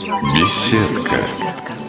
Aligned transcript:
Беседка 0.00 1.20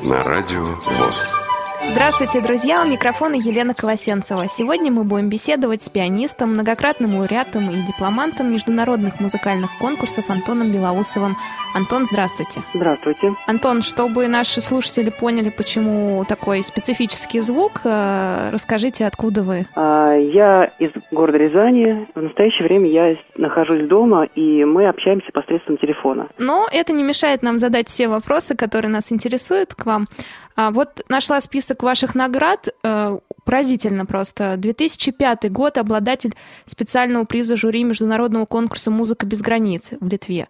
на 0.03 0.21
радио 0.23 0.65
ВОЗ. 0.65 1.50
Здравствуйте, 1.89 2.41
друзья! 2.41 2.83
У 2.83 2.87
микрофона 2.87 3.33
Елена 3.35 3.73
Колосенцева. 3.73 4.47
Сегодня 4.47 4.91
мы 4.91 5.03
будем 5.03 5.29
беседовать 5.29 5.81
с 5.81 5.89
пианистом, 5.89 6.53
многократным 6.53 7.17
лауреатом 7.17 7.69
и 7.69 7.81
дипломантом 7.81 8.53
международных 8.53 9.19
музыкальных 9.19 9.69
конкурсов 9.79 10.29
Антоном 10.29 10.71
Белоусовым. 10.71 11.35
Антон, 11.73 12.05
здравствуйте. 12.05 12.61
Здравствуйте. 12.73 13.33
Антон, 13.47 13.81
чтобы 13.81 14.27
наши 14.27 14.61
слушатели 14.61 15.09
поняли, 15.09 15.49
почему 15.49 16.23
такой 16.25 16.63
специфический 16.63 17.41
звук, 17.41 17.81
э, 17.83 18.49
расскажите, 18.51 19.05
откуда 19.05 19.41
вы? 19.41 19.65
А, 19.75 20.13
я 20.13 20.71
из 20.79 20.91
города 21.11 21.37
Рязани. 21.37 22.07
В 22.13 22.21
настоящее 22.21 22.67
время 22.67 22.89
я 22.89 23.15
нахожусь 23.35 23.87
дома, 23.87 24.25
и 24.35 24.63
мы 24.65 24.87
общаемся 24.87 25.31
посредством 25.33 25.77
телефона. 25.77 26.27
Но 26.37 26.67
это 26.71 26.93
не 26.93 27.03
мешает 27.03 27.41
нам 27.41 27.57
задать 27.57 27.89
все 27.89 28.07
вопросы, 28.07 28.55
которые 28.55 28.91
нас 28.91 29.11
интересуют 29.11 29.73
к 29.73 29.85
вам. 29.85 30.07
А 30.55 30.71
вот 30.71 31.01
нашла 31.09 31.39
список 31.41 31.83
ваших 31.83 32.15
наград, 32.15 32.67
э, 32.83 33.19
поразительно 33.45 34.05
просто. 34.05 34.55
2005 34.57 35.49
год, 35.49 35.77
обладатель 35.77 36.35
специального 36.65 37.25
приза 37.25 37.55
жюри 37.55 37.83
международного 37.83 38.45
конкурса 38.45 38.91
«Музыка 38.91 39.25
без 39.25 39.41
границ» 39.41 39.91
в 39.99 40.07
Литве. 40.07 40.47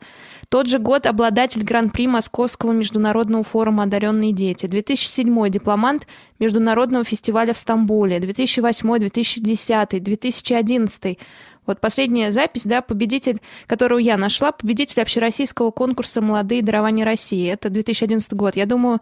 Тот 0.49 0.67
же 0.67 0.79
год 0.79 1.05
обладатель 1.05 1.63
гран-при 1.63 2.07
Московского 2.07 2.73
международного 2.73 3.43
форума 3.43 3.83
«Одаренные 3.83 4.33
дети». 4.33 4.65
2007 4.65 5.49
дипломант 5.49 6.07
Международного 6.39 7.05
фестиваля 7.05 7.53
в 7.53 7.59
Стамбуле. 7.59 8.19
2008, 8.19 8.99
2010, 8.99 10.03
2011 10.03 11.17
вот 11.67 11.79
последняя 11.79 12.31
запись, 12.31 12.65
да, 12.65 12.81
победитель, 12.81 13.39
которую 13.67 14.01
я 14.03 14.17
нашла, 14.17 14.51
победитель 14.51 15.01
общероссийского 15.03 15.71
конкурса 15.71 16.19
«Молодые 16.19 16.63
дарования 16.63 17.05
России». 17.05 17.47
Это 17.47 17.69
2011 17.69 18.33
год. 18.33 18.55
Я 18.55 18.65
думаю, 18.65 18.99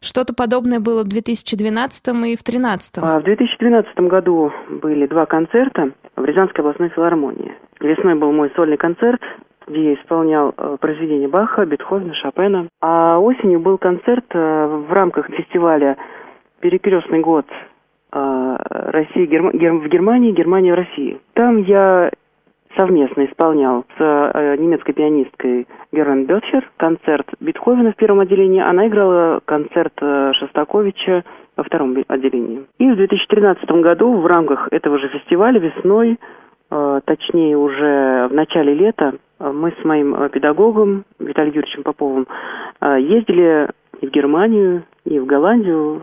что-то 0.00 0.34
подобное 0.34 0.80
было 0.80 1.02
в 1.02 1.08
2012 1.08 2.08
и 2.08 2.36
в 2.36 2.42
2013. 2.42 2.98
А 2.98 3.20
в 3.20 3.24
2012 3.24 3.98
году 4.00 4.52
были 4.68 5.06
два 5.06 5.26
концерта 5.26 5.90
в 6.16 6.24
Рязанской 6.24 6.62
областной 6.62 6.88
филармонии. 6.90 7.54
Весной 7.80 8.14
был 8.14 8.32
мой 8.32 8.50
сольный 8.56 8.76
концерт, 8.76 9.20
где 9.66 9.90
я 9.90 9.94
исполнял 9.94 10.54
э, 10.56 10.76
произведения 10.80 11.28
Баха, 11.28 11.64
Бетховена, 11.64 12.14
Шопена. 12.14 12.68
А 12.80 13.18
осенью 13.18 13.60
был 13.60 13.78
концерт 13.78 14.24
э, 14.30 14.84
в 14.88 14.92
рамках 14.92 15.26
фестиваля 15.28 15.96
«Перекрестный 16.60 17.20
год» 17.20 17.46
э, 18.12 18.56
России 18.60 19.26
в 19.26 19.88
Германии, 19.88 20.32
Германия 20.32 20.72
в 20.72 20.76
России. 20.76 21.20
Там 21.34 21.58
я 21.58 22.10
совместно 22.78 23.26
исполнял 23.26 23.84
с 23.96 24.00
э, 24.00 24.56
немецкой 24.56 24.92
пианисткой 24.92 25.66
Герман 25.92 26.26
Бетчер 26.26 26.70
концерт 26.76 27.26
Бетховена 27.40 27.92
в 27.92 27.96
первом 27.96 28.20
отделении. 28.20 28.60
Она 28.60 28.86
играла 28.86 29.40
концерт 29.44 29.92
э, 30.00 30.32
Шостаковича 30.34 31.24
во 31.56 31.64
втором 31.64 31.96
отделении. 32.06 32.64
И 32.78 32.88
в 32.88 32.96
2013 32.96 33.68
году 33.82 34.14
в 34.14 34.26
рамках 34.26 34.68
этого 34.70 34.98
же 34.98 35.08
фестиваля 35.08 35.58
весной, 35.58 36.18
э, 36.70 37.00
точнее 37.04 37.56
уже 37.58 38.28
в 38.30 38.34
начале 38.34 38.74
лета, 38.74 39.14
мы 39.40 39.72
с 39.80 39.84
моим 39.84 40.28
педагогом 40.30 41.04
Виталием 41.20 41.54
Юрьевичем 41.54 41.84
Поповым 41.84 42.26
ездили 42.82 43.68
и 44.00 44.06
в 44.08 44.10
Германию, 44.10 44.82
и 45.04 45.20
в 45.20 45.26
Голландию 45.26 46.02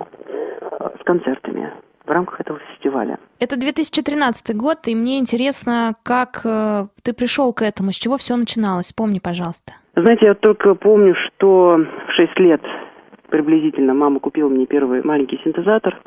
с 0.71 1.03
концертами 1.03 1.73
в 2.05 2.11
рамках 2.11 2.41
этого 2.41 2.59
фестиваля. 2.71 3.17
Это 3.39 3.59
2013 3.59 4.55
год, 4.55 4.87
и 4.87 4.95
мне 4.95 5.19
интересно, 5.19 5.95
как 6.03 6.41
э, 6.45 6.87
ты 7.03 7.13
пришел 7.13 7.53
к 7.53 7.61
этому, 7.61 7.91
с 7.91 7.95
чего 7.95 8.17
все 8.17 8.35
начиналось? 8.35 8.93
Помни, 8.93 9.19
пожалуйста. 9.19 9.73
Знаете, 9.95 10.25
я 10.25 10.33
только 10.35 10.75
помню, 10.75 11.15
что 11.15 11.77
в 12.07 12.11
6 12.13 12.39
лет 12.39 12.61
приблизительно 13.29 13.93
мама 13.93 14.19
купила 14.19 14.49
мне 14.49 14.65
первый 14.65 15.03
маленький 15.03 15.39
синтезатор. 15.43 15.99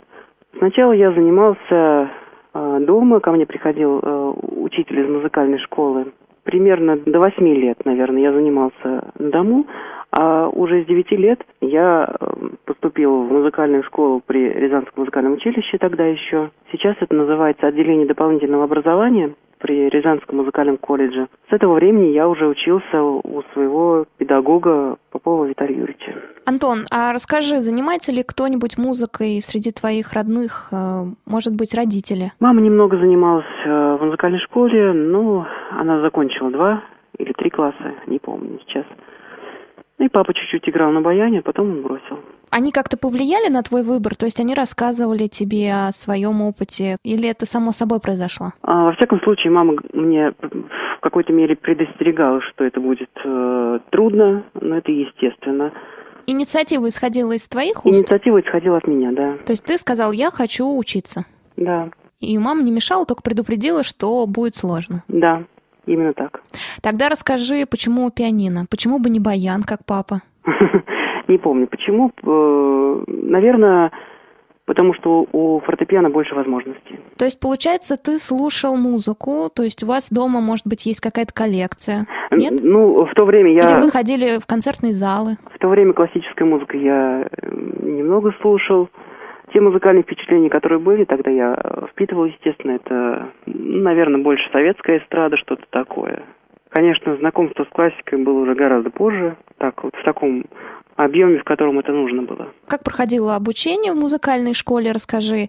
Сначала 0.58 0.92
я 0.92 1.12
занимался 1.12 2.10
э, 2.54 2.78
дома, 2.80 3.20
ко 3.20 3.32
мне 3.32 3.46
приходил 3.46 4.00
э, 4.02 4.32
учитель 4.56 5.00
из 5.00 5.08
музыкальной 5.08 5.58
школы. 5.58 6.12
Примерно 6.44 6.96
до 6.96 7.18
8 7.18 7.46
лет, 7.46 7.84
наверное, 7.84 8.22
я 8.22 8.32
занимался 8.32 9.12
на 9.18 9.30
дому, 9.30 9.66
а 10.10 10.48
уже 10.48 10.82
с 10.84 10.86
9 10.86 11.10
лет 11.12 11.40
я 11.60 12.08
э, 12.08 12.26
поступил 12.64 13.24
в 13.24 13.32
музыкальную 13.32 13.82
школу 13.84 14.22
при 14.24 14.48
Рязанском 14.48 15.02
музыкальном 15.02 15.34
училище 15.34 15.78
тогда 15.78 16.04
еще. 16.06 16.50
Сейчас 16.72 16.96
это 17.00 17.14
называется 17.14 17.66
отделение 17.66 18.06
дополнительного 18.06 18.64
образования 18.64 19.34
при 19.58 19.88
Рязанском 19.88 20.38
музыкальном 20.38 20.76
колледже. 20.78 21.28
С 21.50 21.52
этого 21.52 21.74
времени 21.74 22.12
я 22.12 22.28
уже 22.28 22.46
учился 22.46 23.02
у 23.02 23.42
своего 23.52 24.06
педагога 24.16 24.96
Попова 25.10 25.44
Виталия 25.44 25.76
Юрьевича. 25.76 26.14
Антон, 26.46 26.86
а 26.90 27.12
расскажи, 27.12 27.58
занимается 27.58 28.12
ли 28.12 28.22
кто-нибудь 28.22 28.78
музыкой 28.78 29.40
среди 29.42 29.72
твоих 29.72 30.12
родных, 30.14 30.68
э, 30.72 31.04
может 31.26 31.54
быть, 31.54 31.74
родители? 31.74 32.32
Мама 32.40 32.60
немного 32.60 32.96
занималась 32.96 33.44
э, 33.66 33.96
в 34.00 34.04
музыкальной 34.04 34.40
школе, 34.40 34.92
но 34.92 35.46
она 35.70 36.00
закончила 36.00 36.50
два 36.50 36.82
или 37.18 37.32
три 37.32 37.50
класса, 37.50 37.94
не 38.06 38.18
помню 38.18 38.60
сейчас. 38.66 38.84
Ну 39.98 40.06
и 40.06 40.08
папа 40.08 40.32
чуть-чуть 40.32 40.68
играл 40.68 40.90
на 40.92 41.00
баяне, 41.00 41.40
а 41.40 41.42
потом 41.42 41.70
он 41.70 41.82
бросил. 41.82 42.20
Они 42.50 42.72
как-то 42.72 42.96
повлияли 42.96 43.50
на 43.50 43.62
твой 43.62 43.82
выбор? 43.82 44.16
То 44.16 44.26
есть 44.26 44.40
они 44.40 44.54
рассказывали 44.54 45.26
тебе 45.26 45.72
о 45.72 45.92
своем 45.92 46.40
опыте? 46.40 46.96
Или 47.04 47.28
это 47.28 47.44
само 47.46 47.72
собой 47.72 48.00
произошло? 48.00 48.52
А, 48.62 48.86
во 48.86 48.92
всяком 48.92 49.20
случае, 49.20 49.50
мама 49.50 49.74
мне 49.92 50.32
в 50.40 51.00
какой-то 51.00 51.32
мере 51.32 51.56
предостерегала, 51.56 52.40
что 52.40 52.64
это 52.64 52.80
будет 52.80 53.10
э, 53.24 53.78
трудно, 53.90 54.44
но 54.54 54.78
это 54.78 54.90
естественно. 54.90 55.72
Инициатива 56.26 56.88
исходила 56.88 57.32
из 57.32 57.46
твоих 57.46 57.84
уст? 57.84 57.98
Инициатива 57.98 58.40
исходила 58.40 58.78
от 58.78 58.86
меня, 58.86 59.12
да. 59.12 59.36
То 59.44 59.52
есть 59.52 59.64
ты 59.64 59.76
сказал, 59.78 60.12
я 60.12 60.30
хочу 60.30 60.76
учиться? 60.76 61.24
Да. 61.56 61.90
И 62.20 62.36
мама 62.38 62.62
не 62.62 62.70
мешала, 62.70 63.04
только 63.06 63.22
предупредила, 63.22 63.82
что 63.82 64.26
будет 64.26 64.56
сложно? 64.56 65.04
Да. 65.08 65.44
Именно 65.88 66.12
так. 66.12 66.42
Тогда 66.82 67.08
расскажи, 67.08 67.66
почему 67.66 68.10
пианино? 68.10 68.66
Почему 68.70 68.98
бы 68.98 69.10
не 69.10 69.20
баян, 69.20 69.62
как 69.62 69.84
папа? 69.84 70.20
Не 71.28 71.38
помню, 71.38 71.66
почему. 71.66 72.10
Э, 72.22 73.04
наверное, 73.06 73.90
потому 74.64 74.94
что 74.94 75.26
у 75.32 75.60
фортепиано 75.60 76.10
больше 76.10 76.34
возможностей. 76.34 77.00
То 77.16 77.24
есть, 77.24 77.38
получается, 77.40 77.96
ты 77.96 78.18
слушал 78.18 78.76
музыку, 78.76 79.50
то 79.54 79.62
есть 79.62 79.82
у 79.82 79.86
вас 79.86 80.10
дома, 80.10 80.40
может 80.40 80.66
быть, 80.66 80.86
есть 80.86 81.00
какая-то 81.00 81.34
коллекция, 81.34 82.06
нет? 82.30 82.60
Ну, 82.62 83.04
в 83.04 83.14
то 83.14 83.24
время 83.24 83.52
я... 83.52 83.60
Или 83.60 83.82
вы 83.82 83.90
ходили 83.90 84.38
в 84.38 84.46
концертные 84.46 84.92
залы? 84.92 85.36
В 85.54 85.58
то 85.58 85.68
время 85.68 85.92
классическая 85.92 86.44
музыка 86.44 86.76
я 86.76 87.26
э, 87.30 87.50
немного 87.82 88.32
слушал 88.40 88.88
те 89.52 89.60
музыкальные 89.60 90.02
впечатления, 90.02 90.50
которые 90.50 90.78
были, 90.78 91.04
тогда 91.04 91.30
я 91.30 91.56
впитывал, 91.90 92.26
естественно, 92.26 92.72
это, 92.72 93.30
наверное, 93.46 94.22
больше 94.22 94.48
советская 94.52 94.98
эстрада, 94.98 95.36
что-то 95.36 95.64
такое. 95.70 96.22
Конечно, 96.70 97.16
знакомство 97.16 97.64
с 97.64 97.68
классикой 97.68 98.22
было 98.22 98.40
уже 98.40 98.54
гораздо 98.54 98.90
позже, 98.90 99.36
так 99.58 99.82
вот 99.82 99.94
в 99.94 100.04
таком 100.04 100.44
объеме, 100.96 101.38
в 101.38 101.44
котором 101.44 101.78
это 101.78 101.92
нужно 101.92 102.22
было. 102.22 102.48
Как 102.66 102.84
проходило 102.84 103.36
обучение 103.36 103.92
в 103.92 103.96
музыкальной 103.96 104.54
школе, 104.54 104.92
расскажи. 104.92 105.48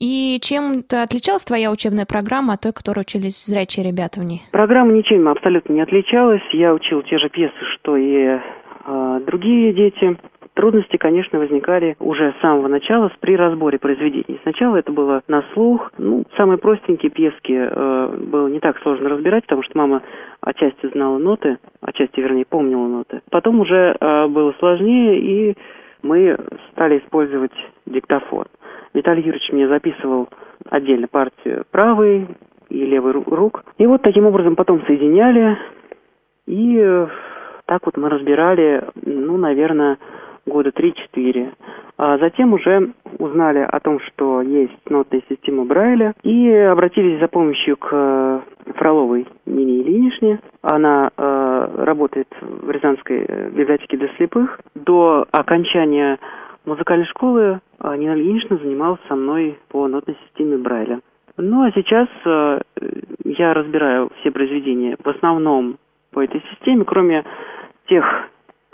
И 0.00 0.38
чем-то 0.40 1.02
отличалась 1.02 1.44
твоя 1.44 1.72
учебная 1.72 2.06
программа 2.06 2.54
от 2.54 2.60
той, 2.60 2.72
которой 2.72 3.00
учились 3.00 3.44
зрячие 3.44 3.84
ребята 3.84 4.20
в 4.20 4.24
ней? 4.24 4.42
Программа 4.52 4.92
ничем 4.92 5.26
абсолютно 5.28 5.72
не 5.72 5.80
отличалась. 5.80 6.42
Я 6.52 6.72
учил 6.72 7.02
те 7.02 7.18
же 7.18 7.28
пьесы, 7.28 7.54
что 7.74 7.96
и 7.96 8.38
э, 8.86 9.20
другие 9.26 9.72
дети. 9.72 10.16
Трудности, 10.58 10.96
конечно, 10.96 11.38
возникали 11.38 11.94
уже 12.00 12.32
с 12.32 12.40
самого 12.40 12.66
начала 12.66 13.12
при 13.20 13.36
разборе 13.36 13.78
произведений. 13.78 14.40
Сначала 14.42 14.74
это 14.74 14.90
было 14.90 15.22
на 15.28 15.44
слух. 15.52 15.92
Ну, 15.98 16.24
самые 16.36 16.58
простенькие 16.58 17.12
пьески 17.12 17.52
э, 17.52 18.16
было 18.28 18.48
не 18.48 18.58
так 18.58 18.76
сложно 18.80 19.08
разбирать, 19.08 19.44
потому 19.44 19.62
что 19.62 19.78
мама 19.78 20.02
отчасти 20.40 20.90
знала 20.92 21.16
ноты, 21.18 21.58
отчасти, 21.80 22.18
вернее, 22.18 22.44
помнила 22.44 22.88
ноты. 22.88 23.20
Потом 23.30 23.60
уже 23.60 23.96
э, 24.00 24.26
было 24.26 24.52
сложнее, 24.58 25.20
и 25.20 25.56
мы 26.02 26.36
стали 26.72 26.98
использовать 26.98 27.54
диктофон. 27.86 28.46
Виталий 28.94 29.22
Юрьевич 29.22 29.52
мне 29.52 29.68
записывал 29.68 30.28
отдельно 30.68 31.06
партию 31.06 31.66
правой 31.70 32.26
и 32.68 32.84
левой 32.84 33.12
рук. 33.12 33.62
И 33.78 33.86
вот 33.86 34.02
таким 34.02 34.26
образом 34.26 34.56
потом 34.56 34.84
соединяли, 34.86 35.56
и 36.46 36.80
э, 36.82 37.06
так 37.66 37.86
вот 37.86 37.96
мы 37.96 38.08
разбирали, 38.08 38.82
ну, 39.04 39.36
наверное, 39.36 39.98
года 40.48 40.70
3-4. 40.70 41.52
А 41.98 42.18
затем 42.18 42.52
уже 42.52 42.92
узнали 43.18 43.58
о 43.58 43.80
том, 43.80 44.00
что 44.00 44.40
есть 44.40 44.88
нотная 44.88 45.22
система 45.28 45.64
Брайля 45.64 46.14
и 46.22 46.48
обратились 46.50 47.20
за 47.20 47.28
помощью 47.28 47.76
к 47.76 47.88
э, 47.90 48.40
Фроловой 48.76 49.26
Нине 49.46 49.82
Ильиничне. 49.82 50.40
Она 50.62 51.10
э, 51.16 51.68
работает 51.84 52.28
в 52.40 52.70
Рязанской 52.70 53.24
э, 53.26 53.50
библиотеке 53.50 53.96
для 53.96 54.08
слепых. 54.16 54.60
До 54.74 55.26
окончания 55.32 56.18
музыкальной 56.64 57.06
школы 57.06 57.60
э, 57.80 57.96
Нина 57.96 58.12
Ильинична 58.12 58.58
занималась 58.58 59.00
со 59.08 59.16
мной 59.16 59.58
по 59.68 59.88
нотной 59.88 60.16
системе 60.26 60.58
Брайля. 60.58 61.00
Ну 61.36 61.62
а 61.62 61.72
сейчас 61.72 62.08
э, 62.24 62.60
я 63.24 63.54
разбираю 63.54 64.10
все 64.20 64.30
произведения 64.30 64.96
в 65.02 65.08
основном 65.08 65.78
по 66.12 66.22
этой 66.22 66.42
системе, 66.52 66.84
кроме 66.84 67.24
тех 67.88 68.04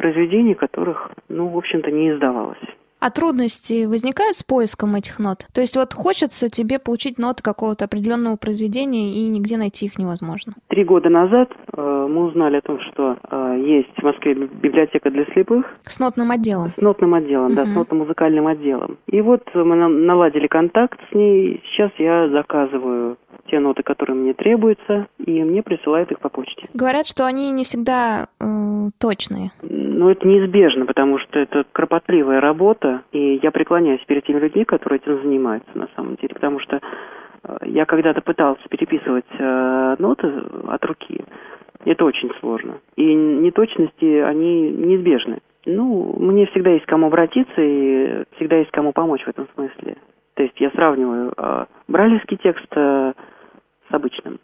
произведений, 0.05 0.55
которых, 0.55 1.13
ну, 1.31 1.49
в 1.49 1.57
общем-то, 1.57 1.91
не 1.91 2.11
издавалось. 2.11 2.59
А 3.05 3.11
трудности 3.11 3.85
возникают 3.85 4.35
с 4.35 4.43
поиском 4.43 4.95
этих 4.95 5.19
нот? 5.19 5.47
То 5.53 5.61
есть 5.61 5.77
вот 5.77 5.93
хочется 5.93 6.49
тебе 6.49 6.79
получить 6.79 7.19
ноты 7.19 7.43
какого-то 7.43 7.85
определенного 7.85 8.37
произведения, 8.37 9.13
и 9.13 9.29
нигде 9.29 9.59
найти 9.59 9.85
их 9.85 9.99
невозможно. 9.99 10.55
Три 10.69 10.85
года 10.85 11.11
назад 11.11 11.51
э, 11.77 12.07
мы 12.09 12.25
узнали 12.25 12.57
о 12.57 12.63
том, 12.63 12.81
что 12.81 13.19
э, 13.31 13.63
есть 13.63 13.93
в 13.99 14.03
Москве 14.03 14.33
библиотека 14.33 15.11
для 15.11 15.27
слепых. 15.27 15.67
С 15.83 15.99
нотным 15.99 16.31
отделом? 16.31 16.73
С 16.79 16.81
нотным 16.81 17.13
отделом, 17.13 17.53
uh-huh. 17.53 17.57
да, 17.57 17.67
с 17.67 17.75
нотно-музыкальным 17.75 18.47
отделом. 18.47 18.97
И 19.09 19.21
вот 19.21 19.43
мы 19.53 19.77
наладили 19.77 20.47
контакт 20.47 20.99
с 21.11 21.15
ней. 21.15 21.63
Сейчас 21.67 21.91
я 21.99 22.31
заказываю 22.31 23.19
те 23.51 23.61
ноты, 23.61 23.83
которые 23.83 24.17
мне 24.17 24.35
требуются, 24.35 25.07
и 25.19 25.43
мне 25.43 25.63
присылают 25.63 26.11
их 26.11 26.21
по 26.21 26.29
почте. 26.29 26.69
Говорят, 26.73 27.07
что 27.07 27.27
они 27.27 27.51
не 27.51 27.65
всегда 27.65 28.29
э, 28.41 28.45
точные. 28.99 29.51
Ну, 29.63 30.09
это 30.09 30.27
неизбежно, 30.27 30.87
потому 30.87 31.19
что 31.19 31.39
это 31.39 31.65
кропотливая 31.73 32.41
работа, 32.41 32.94
и 33.13 33.41
я 33.43 33.51
преклоняюсь 33.51 34.05
перед 34.07 34.25
теми 34.25 34.41
людьми, 34.41 34.65
которые 34.65 34.99
этим 34.99 35.23
занимаются 35.23 35.71
на 35.75 35.89
самом 35.97 36.17
деле, 36.17 36.35
потому 36.35 36.61
что 36.61 36.77
э, 36.77 37.57
я 37.67 37.85
когда-то 37.87 38.21
пытался 38.21 38.69
переписывать 38.69 39.25
э, 39.39 39.97
ноты 39.99 40.33
от 40.69 40.85
руки. 40.85 41.25
Это 41.85 42.05
очень 42.05 42.31
сложно. 42.41 42.79
И 42.97 43.15
неточности, 43.15 44.21
они 44.21 44.71
неизбежны. 44.71 45.39
Ну, 45.67 46.15
мне 46.19 46.47
всегда 46.47 46.71
есть 46.71 46.87
кому 46.87 47.07
обратиться 47.07 47.61
и 47.61 48.25
всегда 48.37 48.57
есть 48.57 48.71
кому 48.71 48.93
помочь 48.93 49.23
в 49.25 49.29
этом 49.29 49.49
смысле. 49.55 49.97
То 50.35 50.43
есть 50.43 50.59
я 50.61 50.71
сравниваю 50.71 51.33
э, 51.37 51.65
брайлевский 51.89 52.37
текст 52.37 52.67
э, 52.77 53.13
с 53.91 53.95
обычным. 53.95 54.39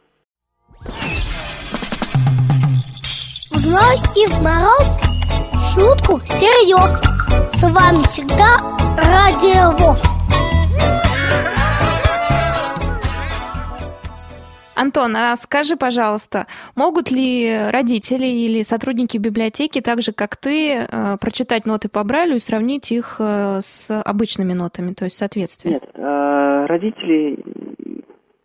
Ночь 3.69 4.17
и 4.17 4.27
в 4.27 4.43
мороз 4.43 4.89
шутку 5.75 6.19
серьез. 6.25 6.89
С 7.53 7.63
вами 7.63 8.03
всегда 8.05 8.57
Радио 8.97 9.77
ВОЗ. 9.77 10.01
Антон, 14.75 15.15
а 15.15 15.37
скажи, 15.37 15.77
пожалуйста, 15.77 16.47
могут 16.75 17.11
ли 17.11 17.69
родители 17.71 18.25
или 18.25 18.63
сотрудники 18.63 19.19
библиотеки, 19.19 19.83
так 19.83 20.01
же 20.01 20.13
как 20.13 20.39
ты, 20.39 20.77
э, 20.77 21.17
прочитать 21.21 21.67
ноты 21.67 21.91
по 21.91 22.03
Брайлю 22.03 22.37
и 22.37 22.39
сравнить 22.39 22.91
их 22.91 23.17
э, 23.21 23.61
с 23.61 23.91
обычными 23.91 24.55
нотами, 24.55 24.95
то 24.95 25.05
есть 25.05 25.19
соответствие? 25.19 25.75
Нет, 25.75 25.85
э, 25.93 26.67
родители 26.67 27.45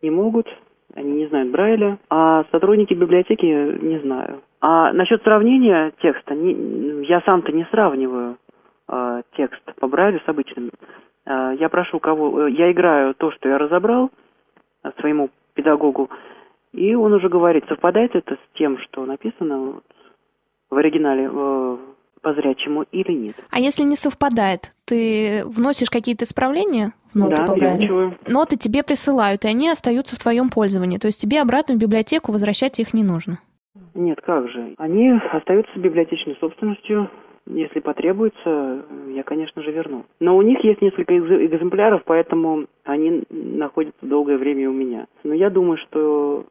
не 0.02 0.10
могут, 0.10 0.48
они 0.94 1.14
не 1.14 1.28
знают 1.28 1.52
Брайля, 1.52 2.00
а 2.10 2.44
сотрудники 2.52 2.94
библиотеки 2.94 3.46
не 3.46 4.02
знаю. 4.02 4.42
А 4.68 4.92
насчет 4.94 5.22
сравнения 5.22 5.94
текста, 6.02 6.34
не, 6.34 7.06
я 7.06 7.22
сам-то 7.22 7.52
не 7.52 7.68
сравниваю 7.70 8.40
э, 8.88 9.22
текст 9.38 9.62
по 9.80 9.88
Брайлю 9.88 10.20
с 10.26 10.28
обычным. 10.28 10.72
Э, 11.28 11.56
я 11.60 11.70
прошу 11.70 12.00
кого, 12.00 12.48
э, 12.48 12.52
я 12.52 12.72
играю 12.72 13.14
то, 13.14 13.30
что 13.34 13.48
я 13.48 13.60
разобрал 13.60 14.10
э, 14.84 14.90
своему 15.00 15.30
педагогу, 15.54 16.10
и 16.74 16.96
он 16.96 17.14
уже 17.14 17.30
говорит, 17.30 17.66
совпадает 17.68 18.16
это 18.16 18.34
с 18.34 18.58
тем, 18.58 18.80
что 18.80 19.06
написано 19.06 19.60
вот, 19.60 19.84
в 20.72 20.78
оригинале 20.78 21.30
э, 21.32 21.78
по 22.24 22.34
зрячему 22.34 22.86
или 22.92 23.12
нет. 23.12 23.36
А 23.52 23.60
если 23.60 23.84
не 23.84 23.96
совпадает, 23.96 24.74
ты 24.86 25.44
вносишь 25.46 25.92
какие-то 25.92 26.26
исправления 26.26 26.92
в 27.14 27.16
ноты 27.20 27.36
да, 27.36 27.46
по 27.46 27.56
Брайлю? 27.56 28.18
Ноты 28.26 28.58
тебе 28.58 28.82
присылают, 28.82 29.46
и 29.46 29.48
они 29.48 29.70
остаются 29.70 30.16
в 30.16 30.20
твоем 30.20 30.50
пользовании. 30.50 30.98
То 30.98 31.06
есть 31.06 31.22
тебе 31.22 31.40
обратно 31.40 31.76
в 31.76 31.78
библиотеку 31.78 32.32
возвращать 32.32 32.80
их 32.80 32.96
не 32.96 33.04
нужно. 33.04 33.38
Нет, 33.94 34.22
как 34.22 34.50
же. 34.50 34.74
Они 34.77 35.12
остаются 35.31 35.80
библиотечной 35.80 36.36
собственностью. 36.39 37.10
Если 37.48 37.80
потребуется, 37.80 38.86
я, 39.10 39.24
конечно 39.24 39.62
же, 39.62 39.72
верну. 39.72 40.06
Но 40.19 40.36
у 40.36 40.42
них 40.42 40.63
есть 40.63 40.81
несколько 40.81 41.16
экземпляров, 41.16 42.04
поэтому 42.04 42.66
они 42.83 43.24
находятся 43.30 44.06
долгое 44.06 44.38
время 44.38 44.69
у 44.69 44.74
меня. 44.74 45.06
Но 45.24 45.33
я 45.33 45.50
думаю, 45.50 45.77
что 45.77 46.45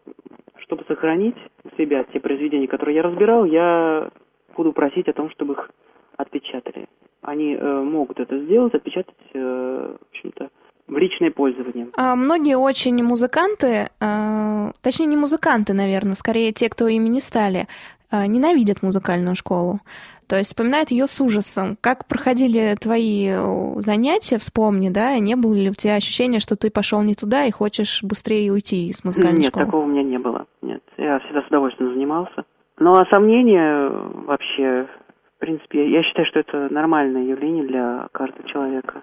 чтобы 0.58 0.84
сохранить 0.86 1.36
у 1.64 1.76
себя 1.76 2.04
те 2.04 2.20
произведения, 2.20 2.68
которые 2.68 2.96
я 2.96 3.02
разбирал, 3.02 3.44
я 3.44 4.10
буду 4.56 4.72
просить 4.72 5.08
о 5.08 5.12
том, 5.12 5.30
чтобы 5.30 5.54
их 5.54 5.70
отпечатали. 6.16 6.86
Они 7.22 7.54
э, 7.54 7.82
могут 7.82 8.20
это 8.20 8.38
сделать, 8.38 8.74
отпечатать, 8.74 9.14
э, 9.32 9.96
в 10.00 10.08
общем-то, 10.10 10.50
в 10.94 10.98
личное 10.98 11.30
пользование. 11.30 11.88
А 11.96 12.16
многие 12.16 12.56
очень 12.56 13.02
музыканты, 13.02 13.88
э, 14.00 14.72
точнее 14.82 15.06
не 15.06 15.16
музыканты, 15.16 15.74
наверное, 15.74 16.14
скорее 16.14 16.52
те, 16.52 16.70
кто 16.70 16.88
ими 16.88 17.08
не 17.08 17.20
стали, 17.20 17.66
э, 18.10 18.26
ненавидят 18.26 18.82
музыкальную 18.82 19.34
школу. 19.34 19.80
То 20.28 20.36
есть 20.36 20.48
вспоминают 20.48 20.90
ее 20.90 21.06
с 21.06 21.20
ужасом. 21.20 21.76
Как 21.80 22.06
проходили 22.06 22.74
твои 22.80 23.28
э, 23.28 23.80
занятия, 23.80 24.38
вспомни, 24.38 24.88
да, 24.88 25.18
не 25.18 25.36
было 25.36 25.54
ли 25.54 25.68
у 25.68 25.74
тебя 25.74 25.96
ощущения, 25.96 26.38
что 26.38 26.56
ты 26.56 26.70
пошел 26.70 27.02
не 27.02 27.14
туда 27.14 27.44
и 27.44 27.50
хочешь 27.50 28.02
быстрее 28.02 28.52
уйти 28.52 28.88
из 28.88 29.04
музыкальной 29.04 29.40
Нет, 29.40 29.48
школы? 29.48 29.64
Нет, 29.64 29.70
такого 29.70 29.84
у 29.84 29.88
меня 29.88 30.02
не 30.02 30.18
было. 30.18 30.46
Нет, 30.62 30.82
я 30.96 31.18
всегда 31.20 31.42
с 31.42 31.46
удовольствием 31.48 31.92
занимался. 31.92 32.44
Ну 32.78 32.92
а 32.92 33.04
сомнения 33.06 33.88
вообще, 34.26 34.88
в 35.36 35.40
принципе, 35.40 35.90
я 35.90 36.02
считаю, 36.02 36.26
что 36.26 36.40
это 36.40 36.72
нормальное 36.72 37.24
явление 37.24 37.64
для 37.64 38.08
каждого 38.12 38.48
человека 38.48 39.02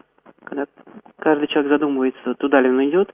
когда 0.51 0.65
каждый 1.17 1.47
человек 1.47 1.71
задумывается, 1.71 2.33
туда 2.35 2.59
ли 2.61 2.69
он 2.69 2.89
идет, 2.89 3.13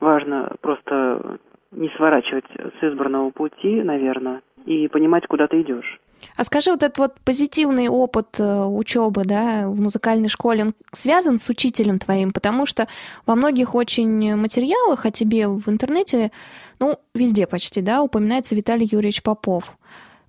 важно 0.00 0.50
просто 0.62 1.38
не 1.72 1.90
сворачивать 1.96 2.46
с 2.54 2.82
избранного 2.82 3.30
пути, 3.30 3.82
наверное, 3.82 4.40
и 4.64 4.88
понимать, 4.88 5.26
куда 5.26 5.46
ты 5.46 5.60
идешь. 5.60 6.00
А 6.36 6.44
скажи, 6.44 6.70
вот 6.70 6.82
этот 6.82 6.98
вот 6.98 7.14
позитивный 7.24 7.88
опыт 7.88 8.38
э, 8.38 8.64
учебы, 8.64 9.24
да, 9.24 9.68
в 9.68 9.80
музыкальной 9.80 10.28
школе, 10.28 10.64
он 10.64 10.74
связан 10.92 11.38
с 11.38 11.48
учителем 11.48 11.98
твоим, 11.98 12.32
потому 12.32 12.66
что 12.66 12.88
во 13.26 13.36
многих 13.36 13.74
очень 13.74 14.36
материалах 14.36 15.06
о 15.06 15.10
тебе 15.10 15.48
в 15.48 15.66
интернете, 15.68 16.30
ну, 16.78 16.96
везде 17.14 17.46
почти, 17.46 17.80
да, 17.80 18.02
упоминается 18.02 18.54
Виталий 18.54 18.88
Юрьевич 18.90 19.22
Попов. 19.22 19.76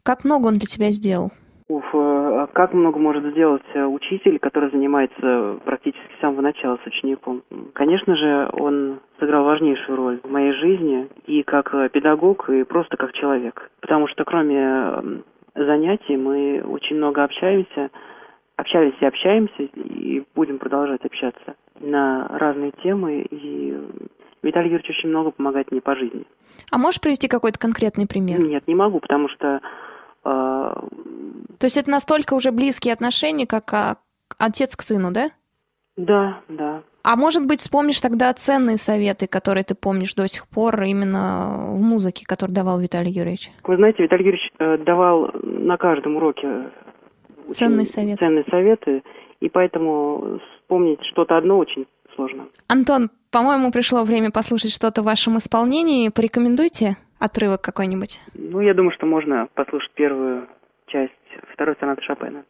Как 0.04 0.24
много 0.24 0.48
он 0.48 0.60
для 0.60 0.68
тебя 0.68 0.92
сделал? 0.92 1.32
Уф, 1.68 1.84
а 1.94 2.21
как 2.48 2.74
много 2.74 3.00
может 3.00 3.24
сделать 3.26 3.64
э, 3.74 3.84
учитель, 3.84 4.40
который 4.40 4.72
занимается 4.72 5.60
практически 5.66 6.14
с 6.18 6.22
самого 6.22 6.42
начала 6.42 6.80
с 6.84 6.88
учеником? 6.88 7.44
Конечно 7.74 8.16
же, 8.16 8.50
он 8.54 9.00
сыграл 9.20 9.44
важнейшую 9.44 9.96
роль 9.96 10.20
в 10.24 10.30
моей 10.30 10.54
жизни 10.54 11.08
и 11.26 11.44
как 11.44 11.74
э, 11.74 11.90
педагог, 11.90 12.50
и 12.50 12.64
просто 12.64 12.98
как 12.98 13.14
человек. 13.14 13.72
Потому 13.82 14.08
что 14.08 14.24
кроме 14.24 15.24
занятий 15.56 16.18
мы 16.18 16.62
очень 16.62 16.98
много 16.98 17.24
общаемся, 17.24 17.90
общались 18.56 18.96
и 19.02 19.06
общаемся, 19.06 19.64
и 19.64 20.24
будем 20.36 20.60
продолжать 20.60 21.04
общаться 21.04 21.56
на 21.80 22.28
разные 22.30 22.72
темы. 22.84 23.26
И 23.30 23.78
Виталий 24.44 24.70
Юрьевич 24.70 24.90
очень 24.98 25.10
много 25.10 25.32
помогает 25.32 25.72
мне 25.72 25.82
по 25.82 25.96
жизни. 25.96 26.26
А 26.72 26.78
можешь 26.78 27.02
привести 27.02 27.28
какой-то 27.28 27.60
конкретный 27.60 28.08
пример? 28.08 28.40
Нет, 28.40 28.68
не 28.68 28.76
могу, 28.76 29.00
потому 29.00 29.28
что 29.30 29.58
а, 29.58 29.62
То 30.24 31.66
есть 31.66 31.78
это 31.78 31.90
настолько 31.90 32.34
уже 32.34 32.52
близкие 32.52 32.94
отношения, 32.94 33.46
как 33.46 33.74
а, 33.74 33.98
отец 34.38 34.76
к 34.76 34.82
сыну, 34.82 35.12
да? 35.12 35.30
Да, 35.98 36.40
да. 36.48 36.84
А 37.04 37.16
может 37.16 37.46
быть, 37.46 37.62
вспомнишь 37.62 38.00
тогда 38.00 38.32
ценные 38.34 38.78
советы, 38.78 39.28
которые 39.28 39.64
ты 39.64 39.74
помнишь 39.74 40.14
до 40.14 40.28
сих 40.28 40.48
пор 40.48 40.82
именно 40.84 41.72
в 41.74 41.82
музыке, 41.82 42.26
который 42.28 42.52
давал 42.52 42.80
Виталий 42.80 43.12
Юрьевич? 43.12 43.52
Вы 43.64 43.76
знаете, 43.76 44.04
Виталий 44.04 44.26
Юрьевич 44.26 44.52
э, 44.60 44.78
давал 44.78 45.32
на 45.42 45.78
каждом 45.78 46.18
уроке 46.18 46.72
ценные 47.52 47.86
советы. 47.86 48.24
ценные 48.24 48.46
советы, 48.50 49.04
и 49.40 49.50
поэтому 49.50 50.40
вспомнить 50.62 51.00
что-то 51.12 51.38
одно 51.38 51.58
очень 51.58 51.88
сложно. 52.16 52.48
Антон, 52.68 53.10
по-моему, 53.32 53.72
пришло 53.72 54.04
время 54.04 54.32
послушать 54.32 54.72
что-то 54.72 55.02
в 55.02 55.06
вашем 55.06 55.38
исполнении. 55.38 56.10
Порекомендуйте 56.10 56.98
отрывок 57.22 57.62
какой-нибудь? 57.62 58.20
Ну, 58.34 58.60
я 58.62 58.74
думаю, 58.74 58.94
что 58.94 59.06
можно 59.06 59.48
послушать 59.54 59.92
первую 59.92 60.48
часть 60.88 61.14
второй 61.54 61.76
сонаты 61.80 62.02
Шопена. 62.02 62.44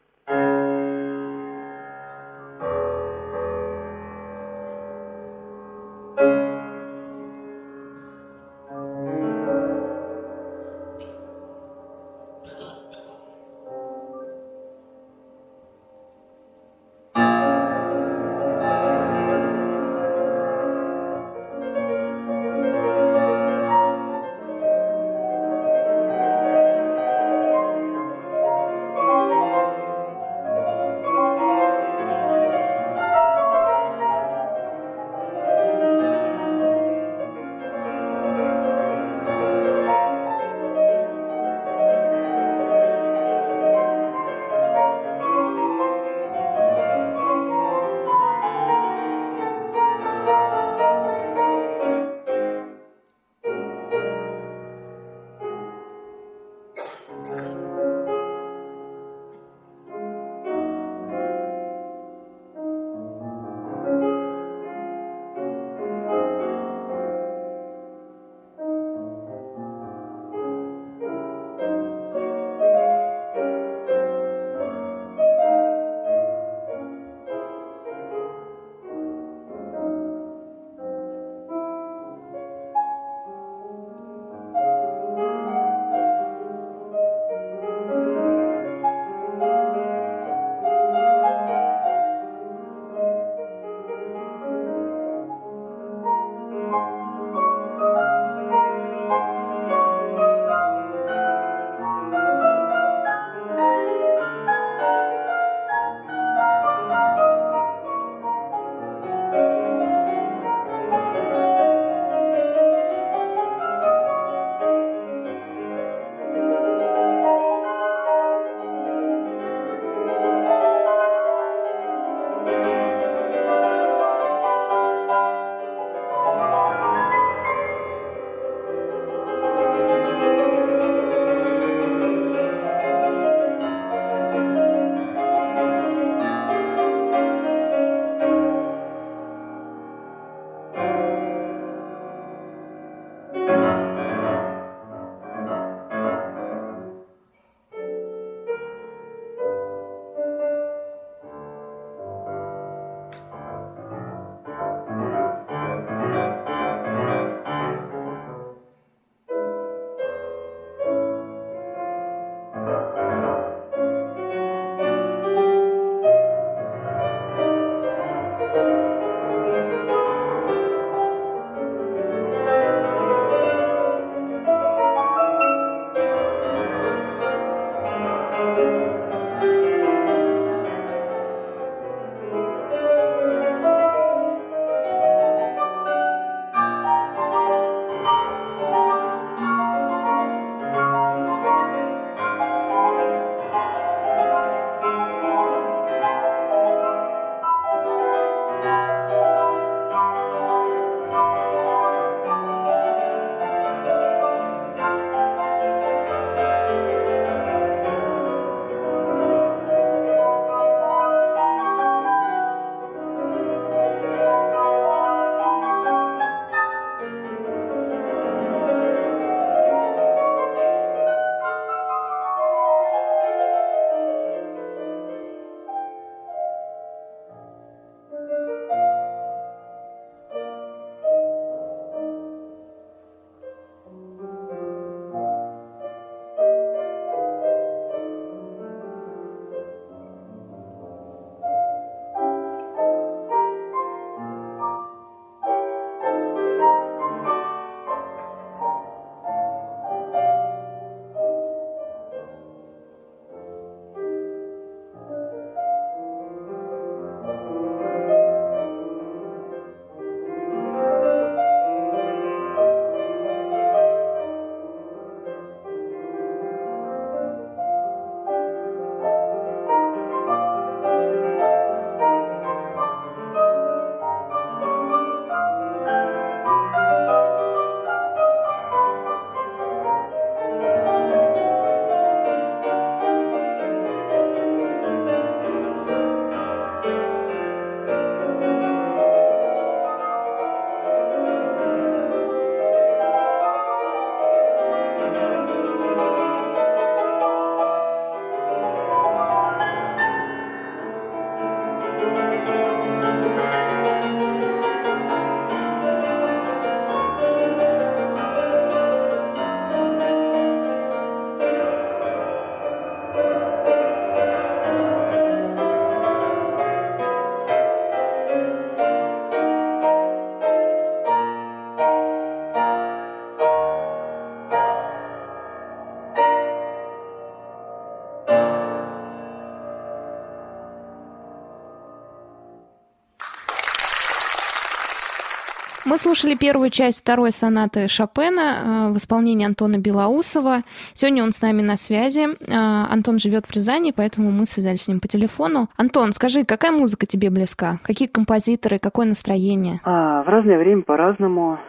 Мы 335.91 335.97
слушали 335.97 336.35
первую 336.39 336.69
часть 336.69 337.01
второй 337.01 337.33
сонаты 337.33 337.89
Шопена 337.89 338.39
э, 338.39 338.93
в 338.93 338.95
исполнении 338.95 339.45
Антона 339.45 339.77
Белоусова. 339.77 340.63
Сегодня 340.93 341.21
он 341.21 341.33
с 341.33 341.41
нами 341.41 341.61
на 341.61 341.75
связи. 341.75 342.27
Э, 342.31 342.87
Антон 342.89 343.19
живет 343.19 343.43
в 343.45 343.51
Рязани, 343.53 343.91
поэтому 343.93 344.31
мы 344.31 344.45
связались 344.45 344.83
с 344.83 344.87
ним 344.87 345.01
по 345.01 345.09
телефону. 345.09 345.67
Антон, 345.75 346.13
скажи, 346.13 346.45
какая 346.45 346.71
музыка 346.71 347.05
тебе 347.05 347.29
близка? 347.29 347.79
Какие 347.83 348.07
композиторы, 348.07 348.79
какое 348.79 349.05
настроение? 349.05 349.81
А, 349.83 350.23
в 350.23 350.29
разное 350.29 350.59
время 350.59 350.83
по-разному. 350.83 351.59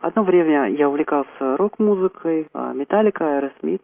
Одно 0.00 0.22
время 0.22 0.70
я 0.70 0.88
увлекался 0.88 1.56
рок-музыкой, 1.56 2.46
а, 2.54 2.72
Metallica, 2.74 3.24
Aerosmith. 3.24 3.82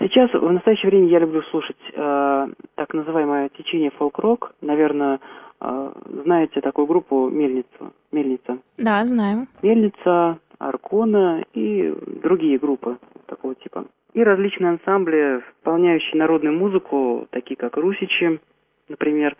Сейчас, 0.00 0.28
в 0.34 0.50
настоящее 0.50 0.90
время, 0.90 1.06
я 1.06 1.20
люблю 1.20 1.40
слушать 1.50 1.78
э, 1.94 2.48
так 2.74 2.92
называемое 2.92 3.48
течение 3.56 3.90
фолк-рок. 3.92 4.52
Наверное, 4.60 5.20
знаете 5.60 6.60
такую 6.60 6.86
группу 6.86 7.28
Мельницу? 7.28 7.92
Мельница. 8.12 8.58
Да, 8.78 9.04
знаю. 9.04 9.46
Мельница, 9.62 10.38
Аркона 10.58 11.44
и 11.54 11.94
другие 12.22 12.58
группы 12.58 12.98
такого 13.26 13.54
типа. 13.54 13.86
И 14.12 14.22
различные 14.22 14.70
ансамбли, 14.70 15.42
исполняющие 15.58 16.18
народную 16.18 16.56
музыку, 16.56 17.28
такие 17.30 17.56
как 17.56 17.76
Русичи, 17.76 18.40
например. 18.88 19.36